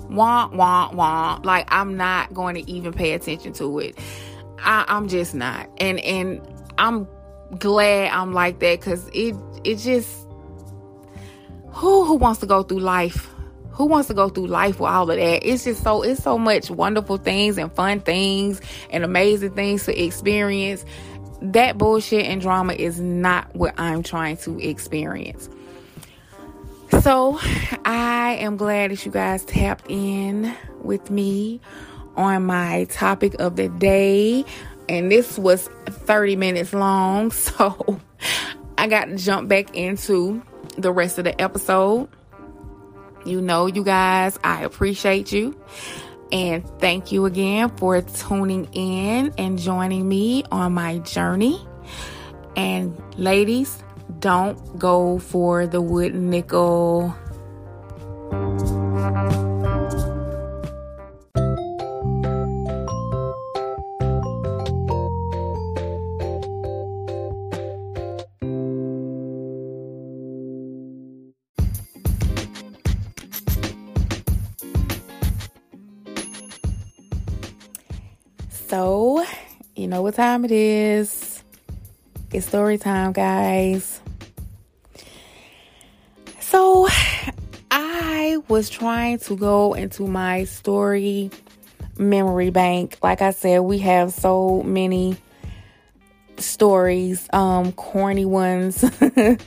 [0.10, 1.46] want, want, want.
[1.46, 3.98] Like I'm not going to even pay attention to it.
[4.60, 5.70] I, I'm just not.
[5.78, 6.46] And and
[6.78, 7.08] I'm
[7.60, 10.28] glad I'm like that because it it just
[11.68, 13.33] who who wants to go through life
[13.74, 15.48] who wants to go through life with all of that?
[15.48, 20.04] It's just so it's so much wonderful things and fun things and amazing things to
[20.04, 20.86] experience.
[21.42, 25.50] That bullshit and drama is not what I'm trying to experience.
[27.02, 27.40] So,
[27.84, 31.60] I am glad that you guys tapped in with me
[32.16, 34.46] on my topic of the day.
[34.88, 37.32] And this was 30 minutes long.
[37.44, 38.00] So,
[38.78, 40.44] I got to jump back into
[40.78, 42.10] the rest of the episode.
[43.26, 45.56] You know, you guys, I appreciate you.
[46.32, 51.66] And thank you again for tuning in and joining me on my journey.
[52.56, 53.84] And ladies,
[54.20, 57.16] don't go for the wooden nickel.
[79.84, 81.44] You know what time it is.
[82.32, 84.00] It's story time, guys.
[86.40, 86.88] So,
[87.70, 91.32] I was trying to go into my story
[91.98, 92.98] memory bank.
[93.04, 95.18] Like I said, we have so many
[96.38, 98.86] stories, um, corny ones,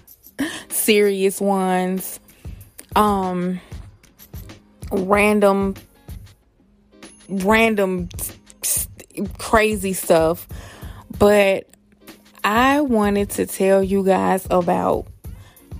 [0.68, 2.20] serious ones,
[2.94, 3.58] um,
[4.92, 5.76] random,
[7.26, 8.10] random,
[9.38, 10.46] crazy stuff.
[11.18, 11.68] But
[12.44, 15.06] I wanted to tell you guys about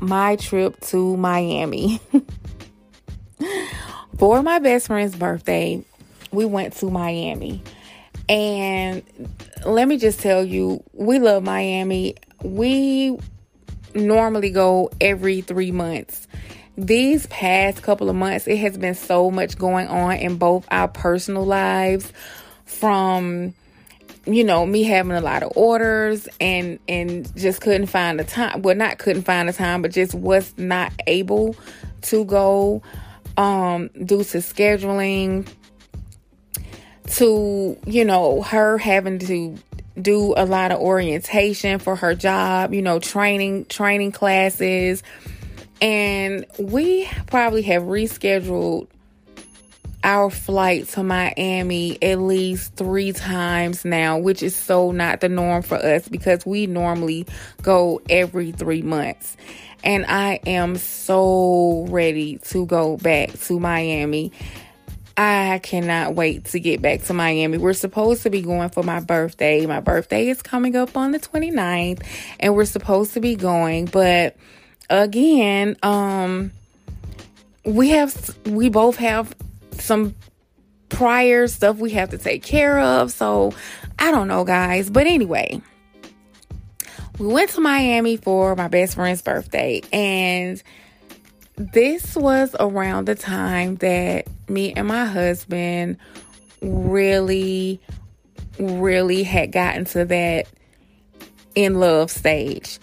[0.01, 2.01] my trip to Miami.
[4.19, 5.85] For my best friend's birthday,
[6.33, 7.63] we went to Miami.
[8.29, 9.03] And
[9.65, 12.17] let me just tell you, we love Miami.
[12.43, 13.19] We
[13.95, 16.27] normally go every three months.
[16.77, 20.89] These past couple of months, it has been so much going on in both our
[20.89, 22.13] personal lives
[22.67, 23.55] from
[24.27, 28.61] you know me having a lot of orders and and just couldn't find the time
[28.63, 31.57] well not couldn't find the time but just was not able
[32.03, 32.83] to go
[33.37, 35.49] um due to scheduling
[37.07, 39.57] to, you know, her having to
[40.01, 45.03] do a lot of orientation for her job, you know, training training classes.
[45.81, 48.89] And we probably have rescheduled
[50.07, 55.63] our flight to Miami at least three times now, which is so not the norm
[55.63, 57.27] for us because we normally
[57.61, 59.37] go every three months.
[59.83, 64.31] And I am so ready to go back to Miami.
[65.17, 67.59] I cannot wait to get back to Miami.
[67.59, 69.67] We're supposed to be going for my birthday.
[69.67, 72.07] My birthday is coming up on the 29th
[72.39, 74.37] and we're supposed to be going, but
[74.89, 76.53] again, um
[77.65, 79.35] we have we both have
[79.81, 80.15] some
[80.89, 83.13] prior stuff we have to take care of.
[83.13, 83.53] So,
[83.99, 85.61] I don't know, guys, but anyway,
[87.19, 90.63] we went to Miami for my best friend's birthday and
[91.57, 95.97] this was around the time that me and my husband
[96.61, 97.81] really,
[98.59, 100.47] really had gotten to that
[101.55, 102.79] in love stage.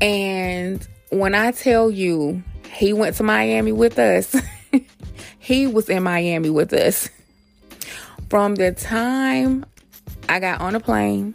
[0.00, 2.42] And when I tell you
[2.72, 4.34] he went to Miami with us,
[5.44, 7.10] he was in Miami with us.
[8.30, 9.66] From the time
[10.26, 11.34] I got on the plane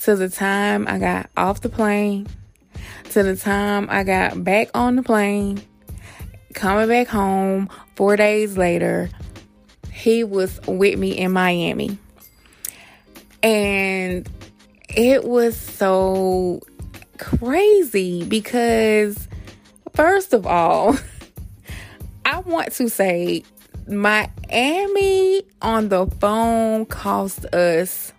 [0.00, 2.26] to the time I got off the plane
[3.10, 5.60] to the time I got back on the plane,
[6.54, 9.10] coming back home four days later,
[9.92, 11.98] he was with me in Miami.
[13.42, 14.26] And
[14.88, 16.62] it was so
[17.18, 19.28] crazy because,
[19.92, 20.96] first of all,
[22.30, 23.42] I want to say
[23.88, 28.12] Miami on the phone cost us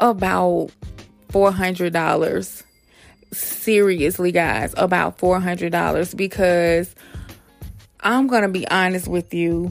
[0.00, 0.72] about
[1.28, 2.62] $400
[3.30, 6.92] seriously, guys, about $400 because
[8.00, 9.70] I'm going to be honest with you.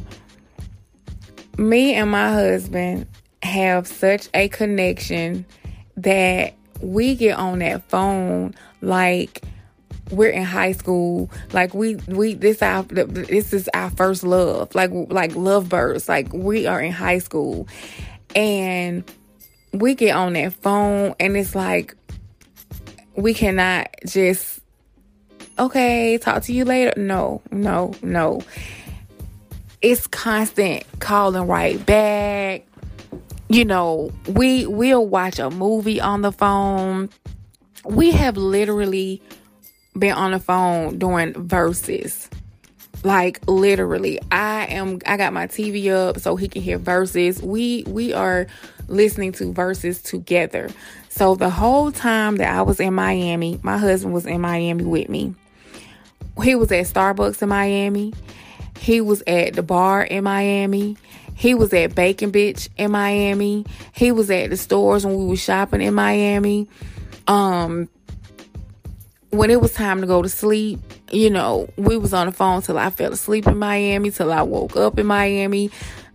[1.58, 3.06] Me and my husband
[3.44, 5.46] have such a connection
[5.98, 9.42] that we get on that phone like
[10.10, 14.92] we're in high school like we we this our this is our first love like
[15.10, 17.68] like lovebirds like we are in high school
[18.36, 19.10] and
[19.74, 21.96] we get on that phone and it's like
[23.16, 24.62] we cannot just
[25.62, 26.94] okay, talk to you later.
[26.98, 28.42] No, no, no.
[29.82, 32.66] It's constant calling right back.
[33.48, 37.10] You know, we will watch a movie on the phone.
[37.84, 39.22] We have literally
[39.98, 42.30] been on the phone during Verzuz.
[43.04, 44.20] Like literally.
[44.32, 47.42] I am I got my TV up so he can hear Verzuz.
[47.42, 48.48] We we are
[48.88, 50.70] listening to Verzuz together.
[51.10, 55.10] So the whole time that I was in Miami, my husband was in Miami with
[55.10, 55.36] me.
[56.44, 58.14] He was at Starbucks in Miami.
[58.80, 60.98] He was at the bar in Miami.
[61.36, 63.66] He was at Bacon Bitch in Miami.
[63.94, 66.68] He was at the stores when we were shopping in Miami.
[67.28, 67.90] Um
[69.32, 70.80] when it was time to go to sleep,
[71.12, 74.42] you know, we was on the phone till I fell asleep in Miami, till I
[74.44, 75.72] woke up in Miami.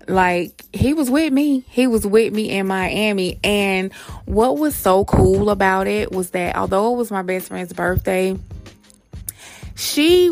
[0.06, 1.64] Like he was with me.
[1.68, 3.40] He was with me in Miami.
[3.42, 3.92] And
[4.26, 8.38] what was so cool about it was that although it was my best friend's birthday,
[9.74, 10.30] she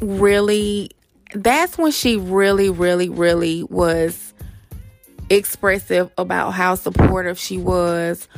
[0.00, 0.90] really
[1.34, 4.34] that's when she really, really, really was
[5.28, 8.28] expressive about how supportive she was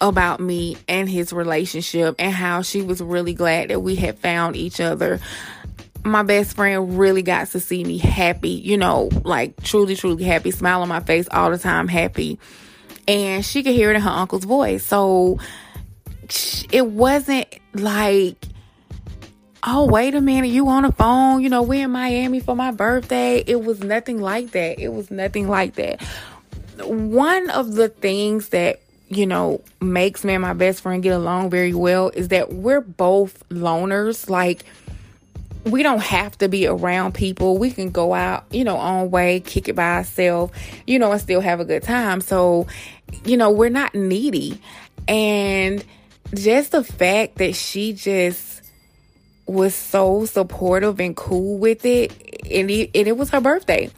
[0.00, 4.56] about me and his relationship and how she was really glad that we had found
[4.56, 5.20] each other
[6.04, 10.50] my best friend really got to see me happy, you know, like truly, truly happy,
[10.50, 12.38] smile on my face all the time, happy.
[13.06, 14.84] And she could hear it in her uncle's voice.
[14.84, 15.38] So
[16.70, 18.36] it wasn't like,
[19.62, 22.70] oh, wait a minute, you on the phone, you know, we're in Miami for my
[22.70, 23.42] birthday.
[23.46, 24.78] It was nothing like that.
[24.78, 26.02] It was nothing like that.
[26.84, 31.50] One of the things that you know, makes me and my best friend get along
[31.50, 34.28] very well is that we're both loners.
[34.28, 34.64] Like,
[35.64, 37.58] we don't have to be around people.
[37.58, 40.52] We can go out, you know, on way, kick it by ourselves,
[40.86, 42.20] you know, and still have a good time.
[42.20, 42.66] So,
[43.24, 44.60] you know, we're not needy.
[45.06, 45.84] And
[46.34, 48.62] just the fact that she just
[49.46, 52.12] was so supportive and cool with it,
[52.50, 53.90] and it, and it was her birthday.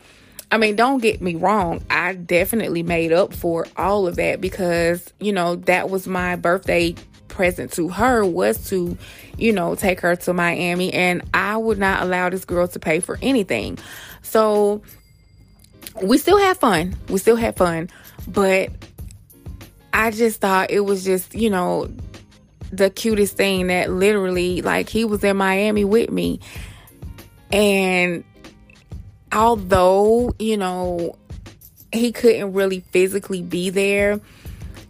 [0.53, 1.82] I mean, don't get me wrong.
[1.88, 6.96] I definitely made up for all of that because, you know, that was my birthday
[7.28, 8.98] present to her was to,
[9.38, 12.98] you know, take her to Miami and I would not allow this girl to pay
[12.98, 13.78] for anything.
[14.22, 14.82] So
[16.03, 16.96] we still had fun.
[17.09, 17.88] We still had fun,
[18.26, 18.70] but
[19.92, 21.88] I just thought it was just, you know,
[22.72, 26.40] the cutest thing that literally like he was in Miami with me
[27.53, 28.24] and
[29.33, 31.16] although, you know,
[31.93, 34.20] he couldn't really physically be there,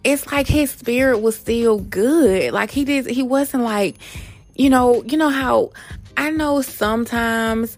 [0.03, 2.53] it's like his spirit was still good.
[2.53, 3.95] Like he did he wasn't like,
[4.55, 5.71] you know, you know how
[6.17, 7.77] I know sometimes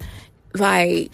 [0.54, 1.12] like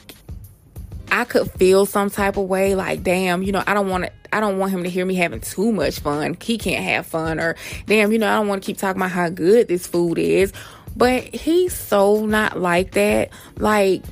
[1.12, 4.12] I could feel some type of way like damn, you know, I don't want to
[4.32, 6.38] I don't want him to hear me having too much fun.
[6.39, 7.56] He can't have fun or
[7.88, 10.54] damn, you know, I don't want to keep talking about how good this food is.
[10.95, 13.30] But he's so not like that.
[13.58, 14.04] Like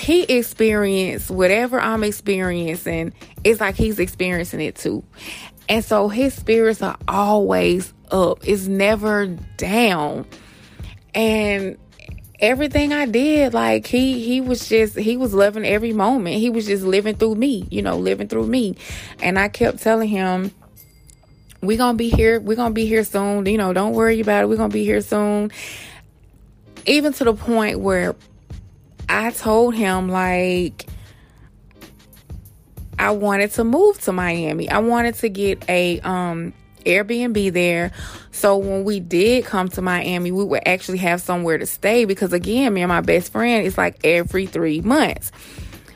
[0.00, 3.12] he experienced whatever I'm experiencing,
[3.44, 5.04] it's like he's experiencing it too.
[5.68, 10.26] And so his spirits are always up, it's never down.
[11.14, 11.78] And
[12.40, 16.36] everything I did, like he he was just he was loving every moment.
[16.36, 18.76] He was just living through me, you know, living through me.
[19.22, 20.50] And I kept telling him,
[21.60, 24.48] We're gonna be here, we're gonna be here soon, you know, don't worry about it,
[24.48, 25.52] we're gonna be here soon.
[26.86, 28.16] Even to the point where
[29.08, 30.86] I told him like
[32.98, 34.68] I wanted to move to Miami.
[34.68, 36.52] I wanted to get a um
[36.84, 37.92] Airbnb there.
[38.30, 42.32] So when we did come to Miami, we would actually have somewhere to stay because
[42.32, 45.32] again, me and my best friend is like every 3 months.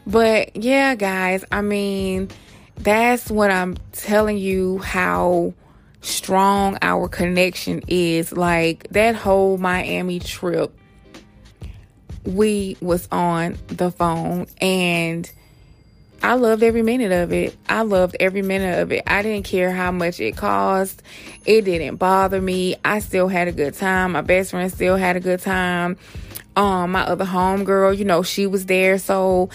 [0.06, 2.30] But yeah, guys, I mean,
[2.76, 5.54] that's what I'm telling you how
[6.00, 8.32] strong our connection is.
[8.32, 10.72] Like that whole Miami trip
[12.26, 15.30] we was on the phone and
[16.22, 17.56] I loved every minute of it.
[17.68, 19.04] I loved every minute of it.
[19.06, 21.02] I didn't care how much it cost.
[21.44, 22.76] It didn't bother me.
[22.84, 24.12] I still had a good time.
[24.12, 25.96] My best friend still had a good time.
[26.56, 28.98] Um, my other homegirl, you know, she was there.
[28.98, 29.50] So,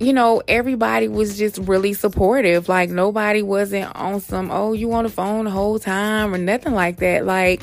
[0.00, 2.68] you know, everybody was just really supportive.
[2.68, 6.72] Like nobody wasn't on some, oh, you on the phone the whole time or nothing
[6.72, 7.26] like that.
[7.26, 7.62] Like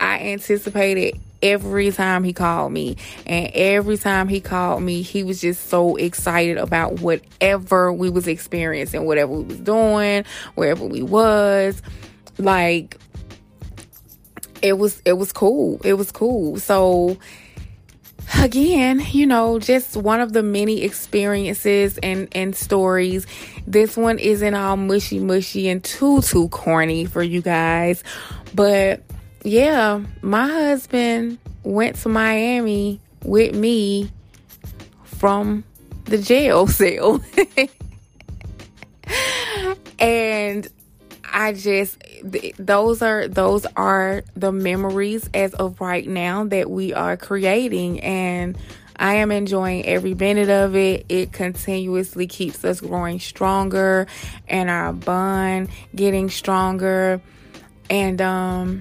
[0.00, 2.96] I anticipated every time he called me.
[3.26, 8.26] And every time he called me, he was just so excited about whatever we was
[8.26, 10.24] experiencing, whatever we was doing,
[10.54, 11.80] wherever we was.
[12.38, 12.98] Like
[14.62, 15.80] it was it was cool.
[15.84, 16.58] It was cool.
[16.58, 17.16] So
[18.42, 23.26] again, you know, just one of the many experiences and and stories.
[23.66, 28.02] This one isn't all mushy mushy and too too corny for you guys,
[28.54, 29.02] but
[29.46, 34.10] yeah, my husband went to Miami with me
[35.04, 35.62] from
[36.06, 37.22] the jail cell.
[40.00, 40.66] and
[41.32, 42.02] I just
[42.58, 48.58] those are those are the memories as of right now that we are creating and
[48.96, 51.06] I am enjoying every minute of it.
[51.08, 54.08] It continuously keeps us growing stronger
[54.48, 57.20] and our bond getting stronger.
[57.88, 58.80] And um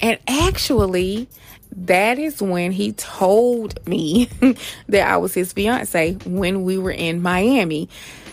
[0.00, 1.28] and actually,
[1.72, 4.28] that is when he told me
[4.88, 7.88] that I was his fiance when we were in Miami.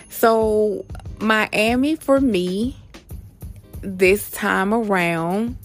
[0.08, 0.84] So,
[1.18, 2.76] Miami for me
[3.84, 5.56] this time around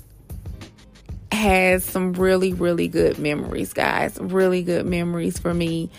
[1.32, 4.18] has some really, really good memories, guys.
[4.20, 5.90] Really good memories for me.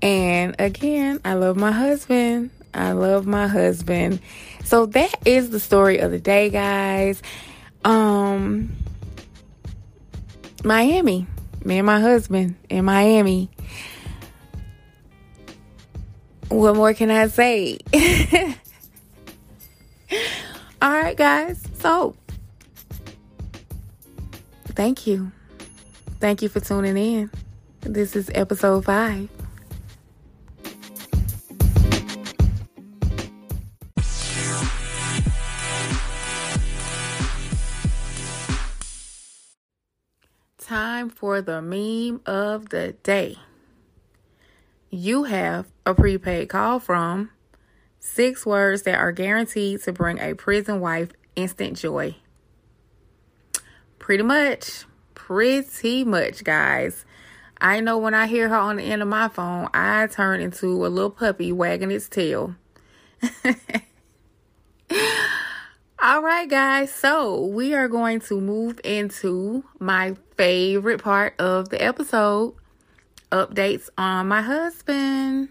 [0.00, 2.50] And again, I love my husband.
[2.72, 4.20] I love my husband.
[4.64, 7.22] So that is the story of the day, guys.
[7.84, 8.76] Um
[10.64, 11.26] Miami.
[11.64, 13.50] Me and my husband in Miami.
[16.48, 17.78] What more can I say?
[20.80, 21.62] All right, guys.
[21.74, 22.16] So,
[24.68, 25.30] thank you.
[26.20, 27.30] Thank you for tuning in.
[27.80, 29.28] This is episode five.
[40.68, 43.36] Time for the meme of the day.
[44.90, 47.30] You have a prepaid call from
[47.98, 52.16] six words that are guaranteed to bring a prison wife instant joy.
[53.98, 54.84] Pretty much.
[55.14, 57.06] Pretty much, guys.
[57.58, 60.84] I know when I hear her on the end of my phone, I turn into
[60.84, 62.56] a little puppy wagging its tail.
[66.08, 66.90] All right, guys.
[66.90, 72.54] So we are going to move into my favorite part of the episode
[73.30, 75.50] updates on my husband.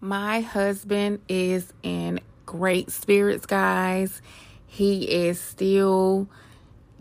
[0.00, 4.22] My husband is in great spirits, guys.
[4.66, 6.26] He is still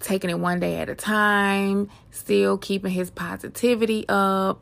[0.02, 4.62] taking it one day at a time, still keeping his positivity up.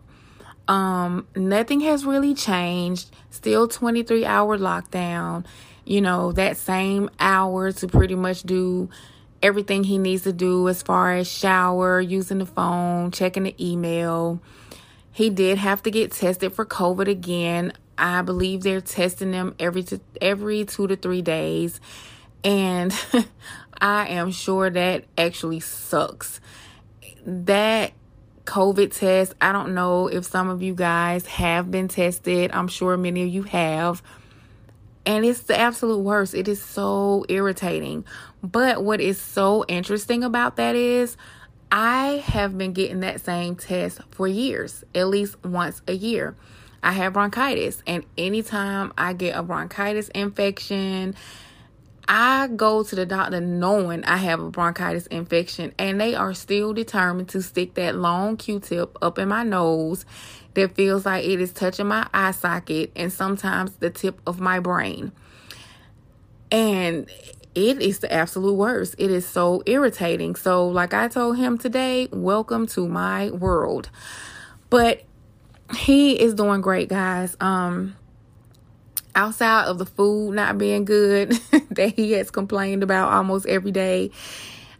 [0.67, 3.09] Um, nothing has really changed.
[3.31, 5.45] Still 23 hour lockdown.
[5.85, 8.89] You know, that same hour to pretty much do
[9.41, 14.41] everything he needs to do as far as shower, using the phone, checking the email.
[15.11, 17.73] He did have to get tested for COVID again.
[17.97, 21.79] I believe they're testing them every two, every 2 to 3 days.
[22.43, 22.93] And
[23.79, 26.39] I am sure that actually sucks.
[27.25, 27.93] That
[28.45, 32.51] COVID test, I don't know if some of you guys have been tested.
[32.51, 34.03] I'm sure many of you have.
[35.05, 36.33] And it's the absolute worst.
[36.33, 38.05] It is so irritating.
[38.41, 41.15] But what is so interesting about that is
[41.71, 46.35] I have been getting that same test for years, at least once a year.
[46.81, 51.15] I have bronchitis, and anytime I get a bronchitis infection,
[52.07, 56.73] I go to the doctor knowing I have a bronchitis infection, and they are still
[56.73, 60.05] determined to stick that long Q tip up in my nose
[60.55, 64.59] that feels like it is touching my eye socket and sometimes the tip of my
[64.59, 65.11] brain.
[66.51, 67.09] And
[67.53, 68.95] it is the absolute worst.
[68.97, 70.35] It is so irritating.
[70.35, 73.89] So, like I told him today, welcome to my world.
[74.69, 75.03] But
[75.77, 77.35] he is doing great, guys.
[77.39, 77.95] Um,
[79.15, 81.31] outside of the food not being good
[81.71, 84.11] that he has complained about almost every day.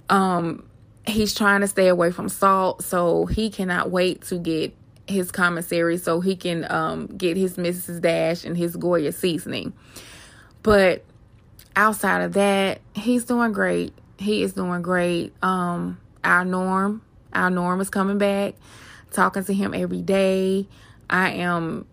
[0.09, 0.67] Um,
[1.07, 4.75] he's trying to stay away from salt, so he cannot wait to get
[5.07, 8.01] his commissary so he can um, get his Mrs.
[8.01, 9.73] Dash and his Goya seasoning.
[10.63, 11.03] But
[11.75, 13.93] outside of that, he's doing great.
[14.17, 15.33] He is doing great.
[15.43, 17.01] Um, our norm,
[17.33, 18.55] our norm is coming back.
[19.11, 20.67] Talking to him every day.
[21.09, 21.85] I am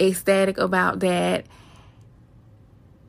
[0.00, 1.46] ecstatic about that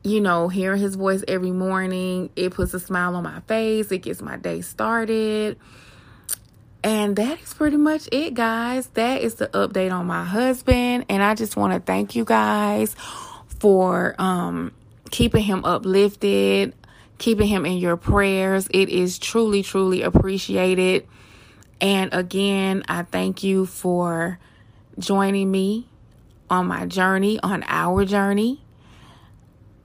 [0.06, 3.90] you know, hearing his voice every morning, it puts a smile on my face.
[3.90, 5.58] It gets my day started.
[6.86, 8.86] And that is pretty much it, guys.
[8.94, 11.06] That is the update on my husband.
[11.08, 12.94] And I just want to thank you guys
[13.58, 14.70] for um,
[15.10, 16.74] keeping him uplifted,
[17.18, 18.68] keeping him in your prayers.
[18.70, 21.08] It is truly, truly appreciated.
[21.80, 24.38] And again, I thank you for
[24.96, 25.88] joining me
[26.48, 28.62] on my journey, on our journey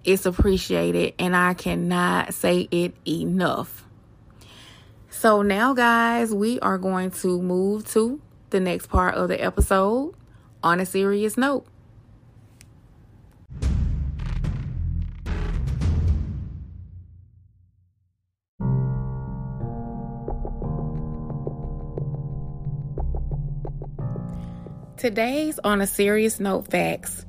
[0.04, 3.81] it's appreciated and I cannot say it enough.
[5.22, 8.20] So now guys, we are going to move to
[8.50, 10.16] the next part of the episode
[10.64, 11.64] on a serious note.
[24.98, 27.28] Today's on a serious note facts.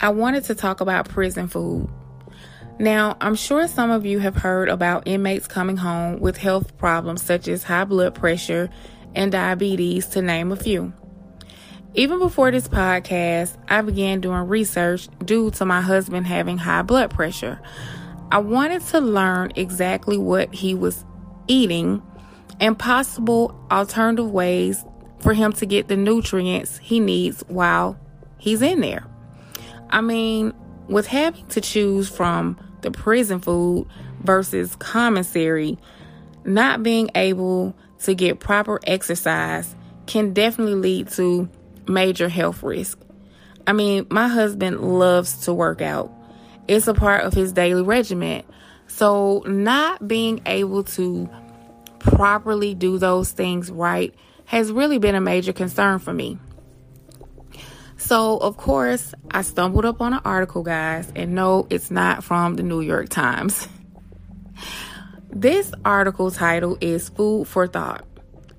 [0.00, 1.90] I wanted to talk about prison food.
[2.78, 7.22] Now, I'm sure some of you have heard about inmates coming home with health problems
[7.22, 8.70] such as high blood pressure
[9.14, 10.92] and diabetes, to name a few.
[11.94, 17.10] Even before this podcast, I began doing research due to my husband having high blood
[17.10, 17.60] pressure.
[18.30, 21.04] I wanted to learn exactly what he was
[21.48, 22.02] eating
[22.60, 24.82] and possible alternative ways
[25.20, 28.00] for him to get the nutrients he needs while
[28.38, 29.06] he's in there.
[29.90, 30.54] I mean,
[30.88, 33.86] with having to choose from the prison food
[34.20, 35.78] versus commissary,
[36.44, 39.74] not being able to get proper exercise
[40.06, 41.48] can definitely lead to
[41.86, 42.98] major health risk.
[43.66, 46.12] I mean, my husband loves to work out.
[46.66, 48.42] It's a part of his daily regimen.
[48.88, 51.30] So, not being able to
[51.98, 54.14] properly do those things right
[54.44, 56.38] has really been a major concern for me.
[58.02, 62.56] So, of course, I stumbled up on an article, guys, and no, it's not from
[62.56, 63.68] the New York Times.
[65.30, 68.04] This article title is Food for Thought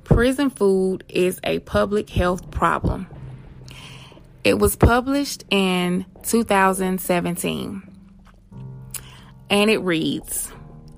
[0.05, 3.05] Prison Food is a Public Health Problem.
[4.45, 7.83] It was published in 2017
[9.49, 10.51] and it reads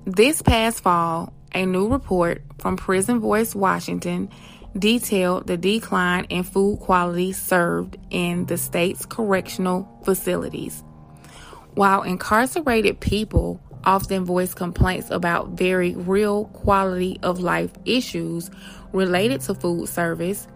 [0.04, 4.30] This past fall, a new report from Prison Voice Washington
[4.78, 10.82] detailed the decline in food quality served in the state's correctional facilities.
[11.74, 18.50] While incarcerated people often voice complaints about very real quality of life issues
[18.92, 20.48] related to food service,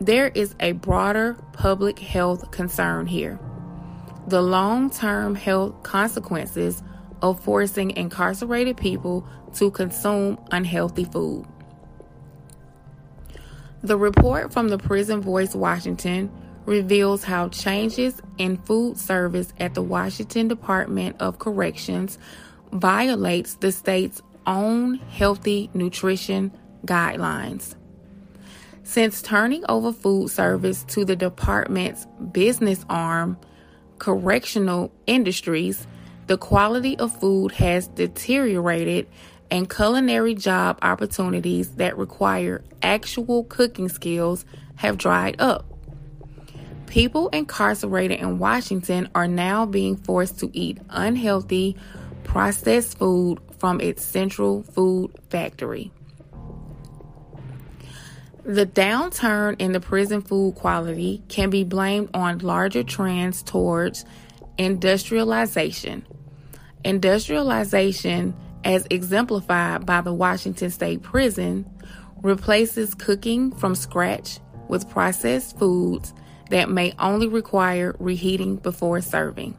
[0.00, 3.38] there is a broader public health concern here.
[4.26, 6.82] The long term health consequences
[7.22, 11.46] of forcing incarcerated people to consume unhealthy food.
[13.82, 16.30] The report from the Prison Voice Washington
[16.64, 22.18] reveals how changes in food service at the Washington Department of Corrections
[22.72, 26.52] violates the state's own healthy nutrition
[26.84, 27.74] guidelines.
[28.82, 33.36] Since turning over food service to the department's business arm,
[33.98, 35.86] Correctional Industries,
[36.26, 39.08] the quality of food has deteriorated
[39.50, 44.44] and culinary job opportunities that require actual cooking skills
[44.76, 45.64] have dried up.
[46.86, 51.76] People incarcerated in Washington are now being forced to eat unhealthy,
[52.24, 55.90] processed food from its central food factory.
[58.44, 64.04] The downturn in the prison food quality can be blamed on larger trends towards
[64.56, 66.06] industrialization.
[66.84, 68.36] Industrialization
[68.66, 71.64] as exemplified by the Washington State Prison,
[72.20, 76.12] replaces cooking from scratch with processed foods
[76.50, 79.52] that may only require reheating before serving.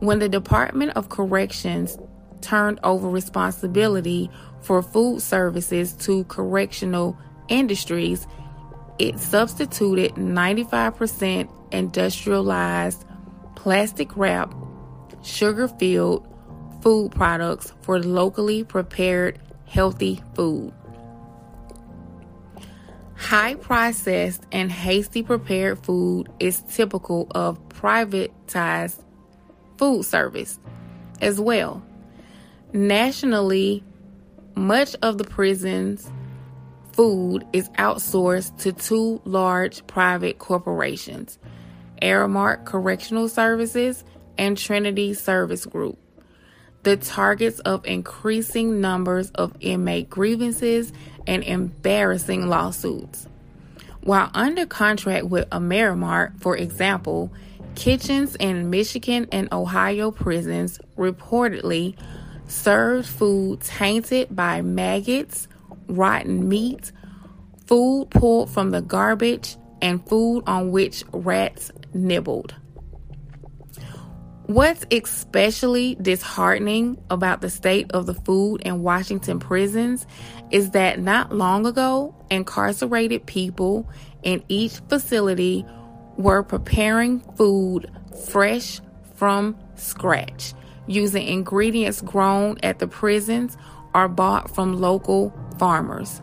[0.00, 1.96] When the Department of Corrections
[2.40, 4.28] turned over responsibility
[4.62, 8.26] for food services to correctional industries,
[8.98, 13.04] it substituted 95% industrialized,
[13.54, 14.52] plastic wrap,
[15.22, 16.26] sugar filled,
[16.82, 20.72] food products for locally prepared healthy food.
[23.14, 29.00] High processed and hasty prepared food is typical of privatized
[29.78, 30.58] food service
[31.20, 31.82] as well.
[32.72, 33.84] Nationally,
[34.56, 36.10] much of the prison's
[36.92, 41.38] food is outsourced to two large private corporations,
[42.02, 44.04] Aramark Correctional Services
[44.36, 46.01] and Trinity Service Group
[46.82, 50.92] the targets of increasing numbers of inmate grievances
[51.26, 53.28] and embarrassing lawsuits.
[54.02, 57.32] While under contract with Aramark, for example,
[57.76, 61.96] kitchens in Michigan and Ohio prisons reportedly
[62.48, 65.46] served food tainted by maggots,
[65.86, 66.90] rotten meat,
[67.66, 72.54] food pulled from the garbage, and food on which rats nibbled.
[74.52, 80.06] What's especially disheartening about the state of the food in Washington prisons
[80.50, 83.88] is that not long ago, incarcerated people
[84.22, 85.64] in each facility
[86.18, 87.90] were preparing food
[88.28, 88.82] fresh
[89.14, 90.52] from scratch
[90.86, 93.56] using ingredients grown at the prisons
[93.94, 96.20] or bought from local farmers.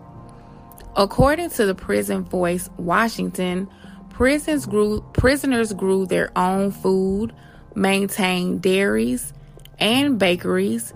[0.95, 3.67] According to the Prison Voice Washington,
[4.11, 7.33] prisons grew, prisoners grew their own food
[7.79, 9.33] maintained dairies
[9.79, 10.93] and bakeries,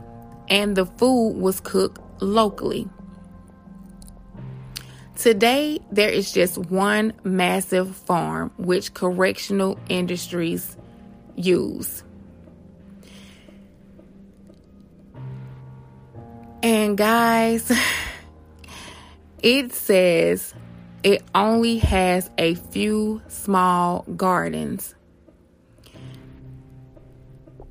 [0.49, 2.87] and the food was cooked locally.
[5.15, 10.75] Today, there is just one massive farm which correctional industries
[11.35, 12.03] use.
[16.61, 17.71] And guys,
[19.41, 20.53] it says
[21.03, 24.95] it only has a few small gardens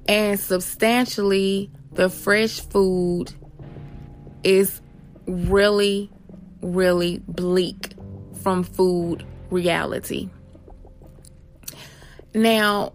[0.09, 3.33] and substantially the fresh food
[4.43, 4.81] is
[5.27, 6.11] really,
[6.63, 7.95] really bleak
[8.43, 10.29] from food reality.
[12.35, 12.95] Now,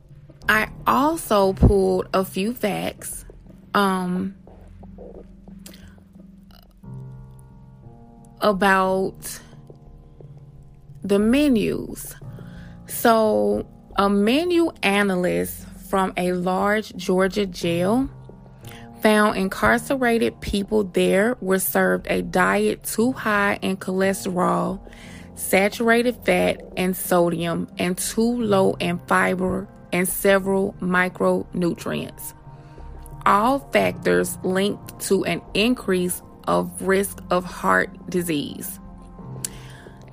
[0.49, 3.25] I also pulled a few facts
[3.73, 4.35] um,
[8.41, 9.39] about
[11.03, 12.15] the menus.
[12.87, 18.09] So, a menu analyst from a large Georgia jail
[19.01, 24.79] found incarcerated people there were served a diet too high in cholesterol,
[25.35, 32.33] saturated fat, and sodium, and too low in fiber and several micronutrients.
[33.25, 38.79] All factors linked to an increase of risk of heart disease.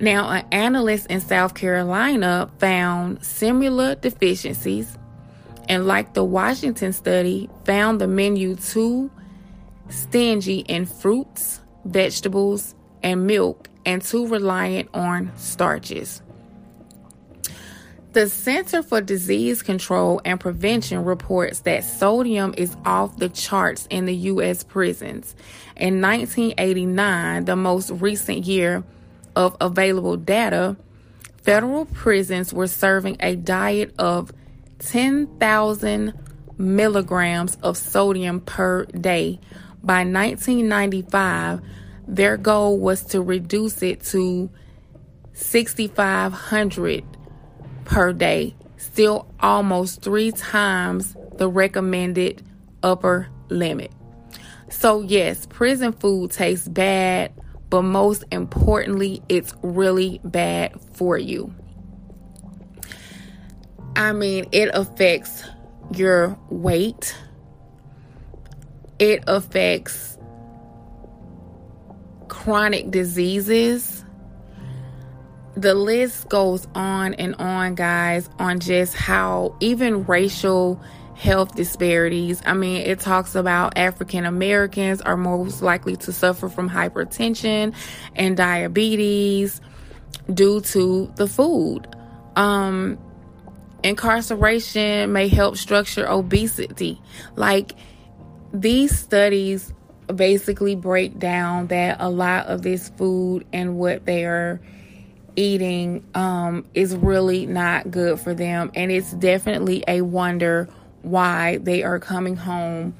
[0.01, 4.97] Now, an analyst in South Carolina found similar deficiencies,
[5.69, 9.11] and like the Washington study, found the menu too
[9.89, 16.21] stingy in fruits, vegetables, and milk, and too reliant on starches.
[18.13, 24.05] The Center for Disease Control and Prevention reports that sodium is off the charts in
[24.05, 24.63] the U.S.
[24.63, 25.35] prisons.
[25.75, 28.85] In 1989, the most recent year
[29.35, 30.77] of available data,
[31.43, 34.31] federal prisons were serving a diet of
[34.87, 36.13] 10,000
[36.57, 39.39] milligrams of sodium per day.
[39.83, 41.61] By 1995,
[42.07, 44.49] their goal was to reduce it to
[45.33, 47.03] 6,500
[47.83, 52.41] per day, still almost three times the recommended
[52.81, 53.91] upper limit.
[54.69, 57.33] So, yes, prison food tastes bad,
[57.69, 61.53] but most importantly, it's really bad for you.
[63.95, 65.43] I mean, it affects
[65.91, 67.15] your weight,
[68.99, 70.17] it affects
[72.27, 74.05] chronic diseases
[75.55, 80.81] the list goes on and on, guys, on just how even racial
[81.15, 82.41] health disparities.
[82.45, 87.73] I mean, it talks about African Americans are most likely to suffer from hypertension
[88.15, 89.61] and diabetes
[90.33, 91.87] due to the food.
[92.35, 92.97] Um,
[93.85, 96.99] incarceration may help structure obesity.
[97.35, 97.73] Like
[98.51, 99.71] these studies
[100.13, 104.59] basically break down that a lot of this food and what they are
[105.35, 108.71] eating um, is really not good for them.
[108.73, 110.67] And it's definitely a wonder
[111.03, 112.95] why they are coming home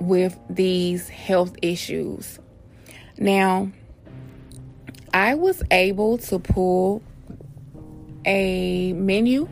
[0.00, 2.38] with these health issues.
[3.18, 3.70] Now,
[5.12, 7.02] I was able to pull
[8.24, 9.48] a menu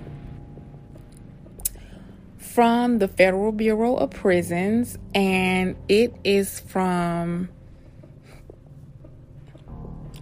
[2.54, 7.48] from the Federal Bureau of Prisons, and it is from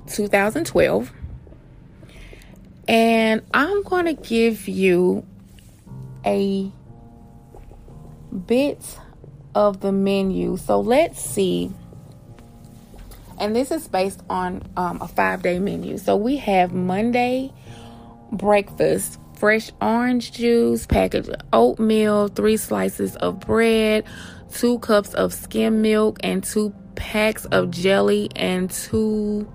[0.07, 1.13] 2012.
[2.89, 5.27] And I'm going to give you
[6.25, 6.73] a
[8.47, 8.99] bit
[9.55, 10.57] of the menu.
[10.57, 11.71] So let's see.
[13.39, 15.99] And this is based on um, a five day menu.
[15.99, 17.53] So we have Monday
[18.33, 24.05] breakfast fresh orange juice, package of oatmeal, three slices of bread,
[24.53, 29.51] two cups of skim milk, and two packs of jelly and two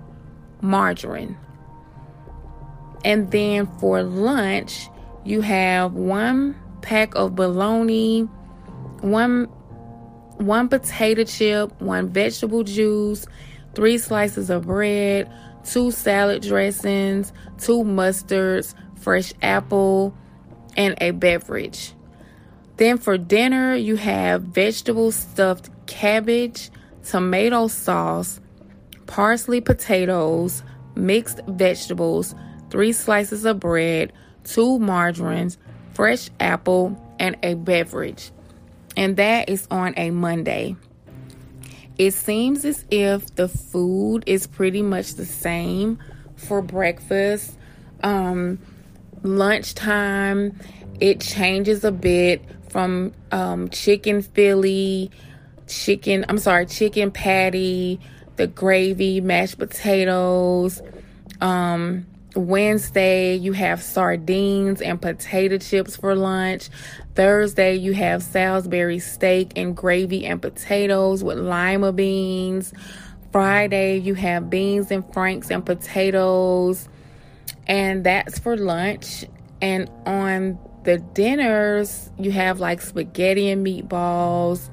[0.60, 1.34] margarine.
[3.02, 4.90] And then for lunch,
[5.24, 8.24] you have one pack of bologna,
[9.00, 9.44] one
[10.36, 13.24] one potato chip, one vegetable juice,
[13.74, 15.32] three slices of bread,
[15.64, 20.14] two salad dressings, two mustards, fresh apple,
[20.76, 21.92] and a beverage.
[22.76, 26.70] Then for dinner, you have vegetable stuffed cabbage,
[27.04, 28.40] tomato sauce,
[29.06, 30.62] parsley potatoes,
[30.94, 32.34] mixed vegetables,
[32.70, 34.12] three slices of bread,
[34.44, 35.58] two margarines,
[35.94, 38.30] fresh apple, and a beverage.
[38.96, 40.76] And that is on a Monday.
[41.98, 45.98] It seems as if the food is pretty much the same
[46.36, 47.58] for breakfast.
[48.04, 48.60] Um,
[49.22, 50.58] lunchtime,
[51.00, 55.10] it changes a bit from um, chicken Philly,
[55.66, 58.00] chicken, I'm sorry, chicken patty,
[58.36, 60.82] the gravy, mashed potatoes,
[61.40, 66.68] um, Wednesday, you have sardines and potato chips for lunch.
[67.14, 72.72] Thursday, you have Salisbury steak and gravy and potatoes with lima beans.
[73.32, 76.88] Friday, you have beans and franks and potatoes.
[77.68, 79.24] And that's for lunch.
[79.60, 84.70] And on the dinners, you have like spaghetti and meatballs,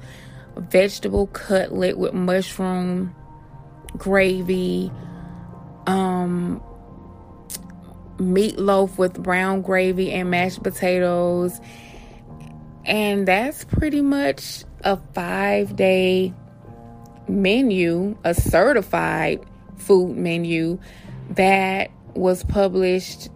[0.56, 3.14] vegetable cutlet with mushroom
[3.98, 4.90] gravy,
[5.86, 6.62] um,
[8.16, 11.60] meatloaf with brown gravy and mashed potatoes.
[12.84, 16.32] And that's pretty much a five day
[17.28, 19.44] menu, a certified
[19.76, 20.78] food menu
[21.30, 23.28] that was published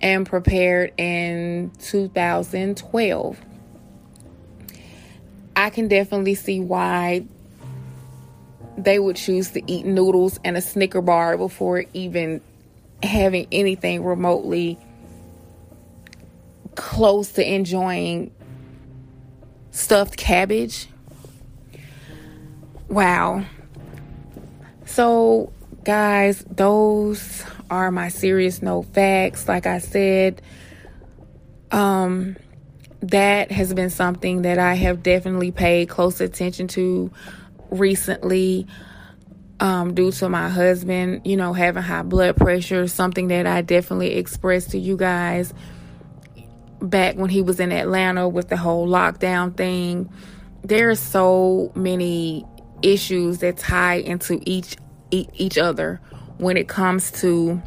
[0.00, 3.40] and prepared in 2012.
[5.54, 7.24] I can definitely see why
[8.76, 12.40] they would choose to eat noodles and a Snicker bar before even
[13.02, 14.78] having anything remotely
[16.74, 18.32] close to enjoying
[19.70, 20.88] stuffed cabbage.
[22.88, 23.44] Wow.
[24.86, 25.52] So
[25.84, 29.48] guys, those are my serious no facts.
[29.48, 30.42] Like I said,
[31.70, 32.36] um,
[33.00, 37.10] that has been something that I have definitely paid close attention to
[37.70, 38.66] recently.
[39.60, 44.14] Um, due to my husband, you know, having high blood pressure, something that I definitely
[44.14, 45.54] expressed to you guys
[46.80, 50.10] back when he was in Atlanta with the whole lockdown thing.
[50.64, 52.44] There are so many
[52.82, 54.76] issues that tie into each
[55.12, 56.00] each other
[56.38, 57.62] when it comes to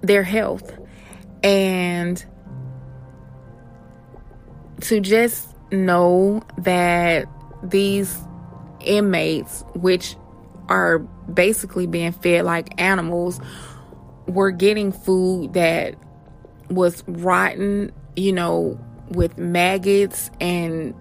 [0.00, 0.72] their health.
[1.42, 2.24] And
[4.82, 7.26] to just know that
[7.62, 8.16] these
[8.80, 10.16] inmates which
[10.68, 10.98] are
[11.32, 13.40] basically being fed like animals
[14.26, 15.94] were getting food that
[16.70, 18.78] was rotten you know
[19.08, 20.94] with maggots and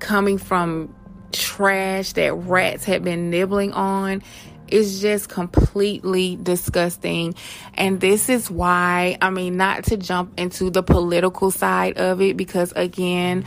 [0.00, 0.94] coming from
[1.34, 4.22] trash that rats had been nibbling on
[4.68, 7.34] is just completely disgusting.
[7.74, 12.36] And this is why, I mean, not to jump into the political side of it,
[12.36, 13.44] because again,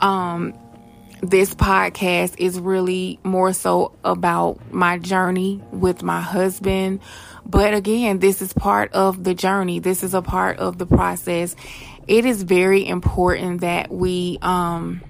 [0.00, 0.54] um,
[1.20, 7.00] this podcast is really more so about my journey with my husband.
[7.44, 9.78] But again, this is part of the journey.
[9.80, 11.54] This is a part of the process.
[12.06, 15.02] It is very important that we, um,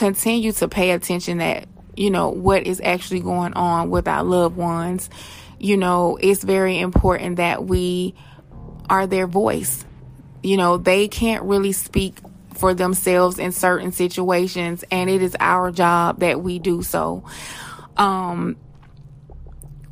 [0.00, 4.56] continue to pay attention that you know what is actually going on with our loved
[4.56, 5.10] ones.
[5.58, 8.14] You know it's very important that we
[8.88, 9.84] are their voice.
[10.42, 12.18] You know they can't really speak
[12.54, 17.22] for themselves in certain situations and it is our job that we do so.
[17.98, 18.56] Um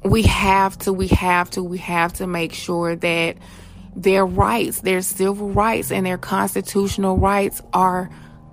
[0.02, 3.36] we have to we have to we have to make sure that
[3.94, 8.08] their rights their civil rights and their constitutional rights are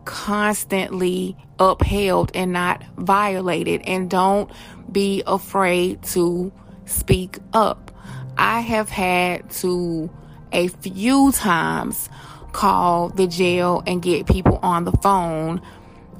[0.06, 3.82] constantly upheld and not violated.
[3.86, 4.50] And don't
[4.92, 6.52] be afraid to
[6.86, 7.92] speak up.
[8.38, 10.10] I have had to
[10.52, 12.10] a few times
[12.52, 15.62] call the jail and get people on the phone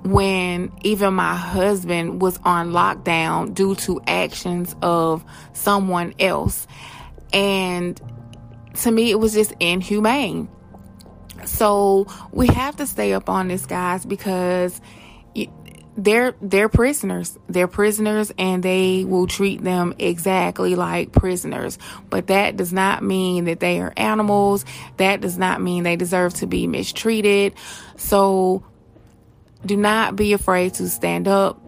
[0.04, 5.24] when even my husband was on lockdown due to actions of
[5.54, 6.68] someone else.
[7.34, 8.00] And
[8.82, 10.48] to me, it was just inhumane.
[11.46, 14.80] So we have to stay up on this, guys, because
[15.98, 17.38] they're they're prisoners.
[17.48, 21.78] They're prisoners, and they will treat them exactly like prisoners.
[22.10, 24.66] But that does not mean that they are animals.
[24.98, 27.54] That does not mean they deserve to be mistreated.
[27.98, 28.64] So
[29.66, 31.62] do not be afraid to stand up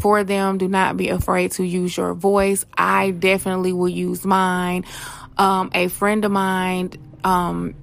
[0.00, 0.58] for them.
[0.58, 2.64] Do not be afraid to use your voice.
[2.76, 4.84] I definitely will use mine.
[5.36, 6.92] Um, a friend of mine
[7.24, 7.74] um,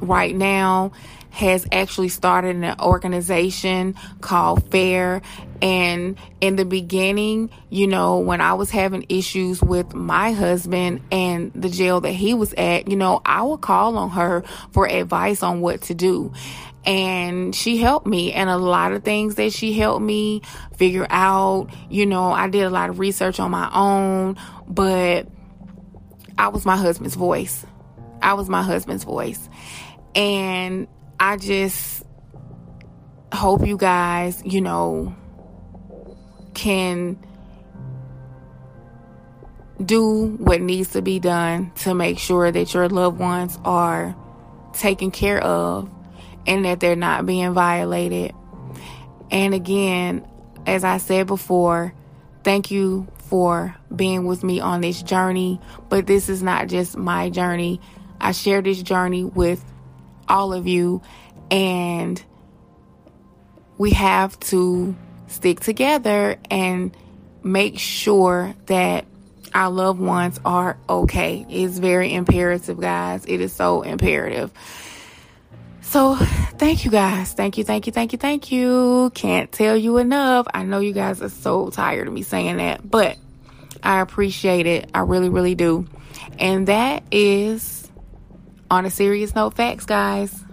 [0.00, 0.92] right now
[1.30, 5.20] has actually started an organization called FAIR.
[5.60, 11.52] And in the beginning, you know, when I was having issues with my husband and
[11.54, 15.42] the jail that he was at, you know, I would call on her for advice
[15.42, 16.32] on what to do.
[16.86, 20.40] And she helped me, and a lot of things that she helped me
[20.76, 21.68] figure out.
[21.90, 24.36] You know, I did a lot of research on my own,
[24.68, 25.26] but
[26.38, 27.66] I was my husband's voice.
[28.22, 29.48] I was my husband's voice.
[30.16, 30.88] And
[31.20, 32.02] I just
[33.32, 35.14] hope you guys, you know,
[36.54, 37.18] can
[39.84, 44.16] do what needs to be done to make sure that your loved ones are
[44.72, 45.90] taken care of
[46.46, 48.32] and that they're not being violated.
[49.30, 50.26] And again,
[50.66, 51.92] as I said before,
[52.42, 55.60] thank you for being with me on this journey.
[55.90, 57.80] But this is not just my journey.
[58.18, 59.62] I share this journey with
[60.28, 61.02] all of you.
[61.50, 62.22] And
[63.78, 64.96] we have to
[65.28, 66.96] stick together and
[67.42, 69.06] make sure that
[69.54, 71.46] our loved ones are okay.
[71.48, 73.24] It's very imperative, guys.
[73.26, 74.50] It is so imperative.
[75.80, 77.32] So, thank you guys.
[77.32, 79.10] Thank you, thank you, thank you, thank you.
[79.14, 80.46] Can't tell you enough.
[80.52, 83.16] I know you guys are so tired of me saying that, but
[83.82, 84.90] I appreciate it.
[84.92, 85.86] I really, really do.
[86.38, 87.85] And that is
[88.70, 90.44] on a serious note, facts, guys.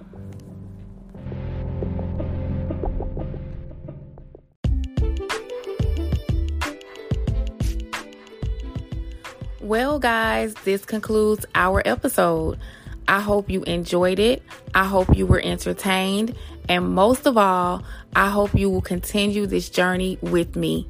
[9.61, 12.59] Well, guys, this concludes our episode.
[13.07, 14.43] I hope you enjoyed it.
[14.74, 16.36] I hope you were entertained.
[16.70, 17.84] And most of all,
[18.16, 20.88] I hope you will continue this journey with me.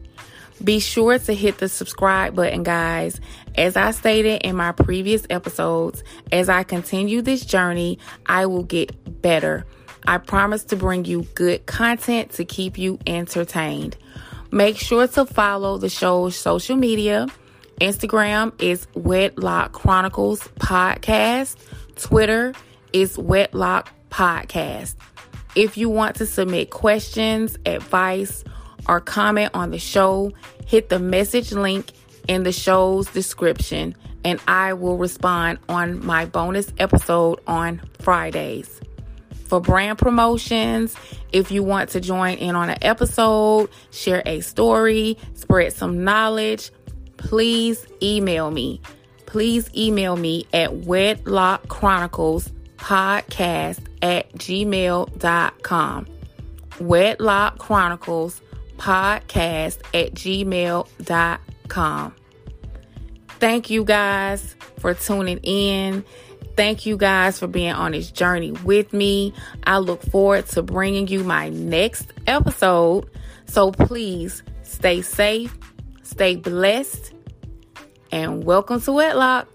[0.64, 3.20] Be sure to hit the subscribe button, guys.
[3.55, 9.22] As I stated in my previous episodes, as I continue this journey, I will get
[9.22, 9.66] better.
[10.05, 13.97] I promise to bring you good content to keep you entertained.
[14.51, 17.28] Make sure to follow the show's social media
[17.82, 21.57] Instagram is Wedlock Chronicles Podcast.
[21.95, 22.53] Twitter
[22.93, 24.95] is Wedlock Podcast.
[25.55, 28.43] If you want to submit questions, advice,
[28.88, 30.32] or comment on the show,
[30.66, 31.91] hit the message link
[32.28, 38.82] in the show's description and I will respond on my bonus episode on Fridays.
[39.45, 40.95] For brand promotions,
[41.32, 46.72] if you want to join in on an episode, share a story, spread some knowledge,
[47.18, 48.82] please email me.
[49.26, 56.07] Please email me at Wedlock Chronicles Podcast at gmail.com.
[56.80, 58.41] Wedlock Chronicles
[58.84, 62.16] Podcast at gmail.com.
[63.40, 66.04] Thank you guys for tuning in.
[66.58, 69.34] Thank you guys for being on this journey with me.
[69.64, 73.10] I look forward to bringing you my next episode.
[73.46, 75.58] So please stay safe,
[76.02, 77.14] stay blessed,
[78.12, 79.48] and welcome to Wedlock.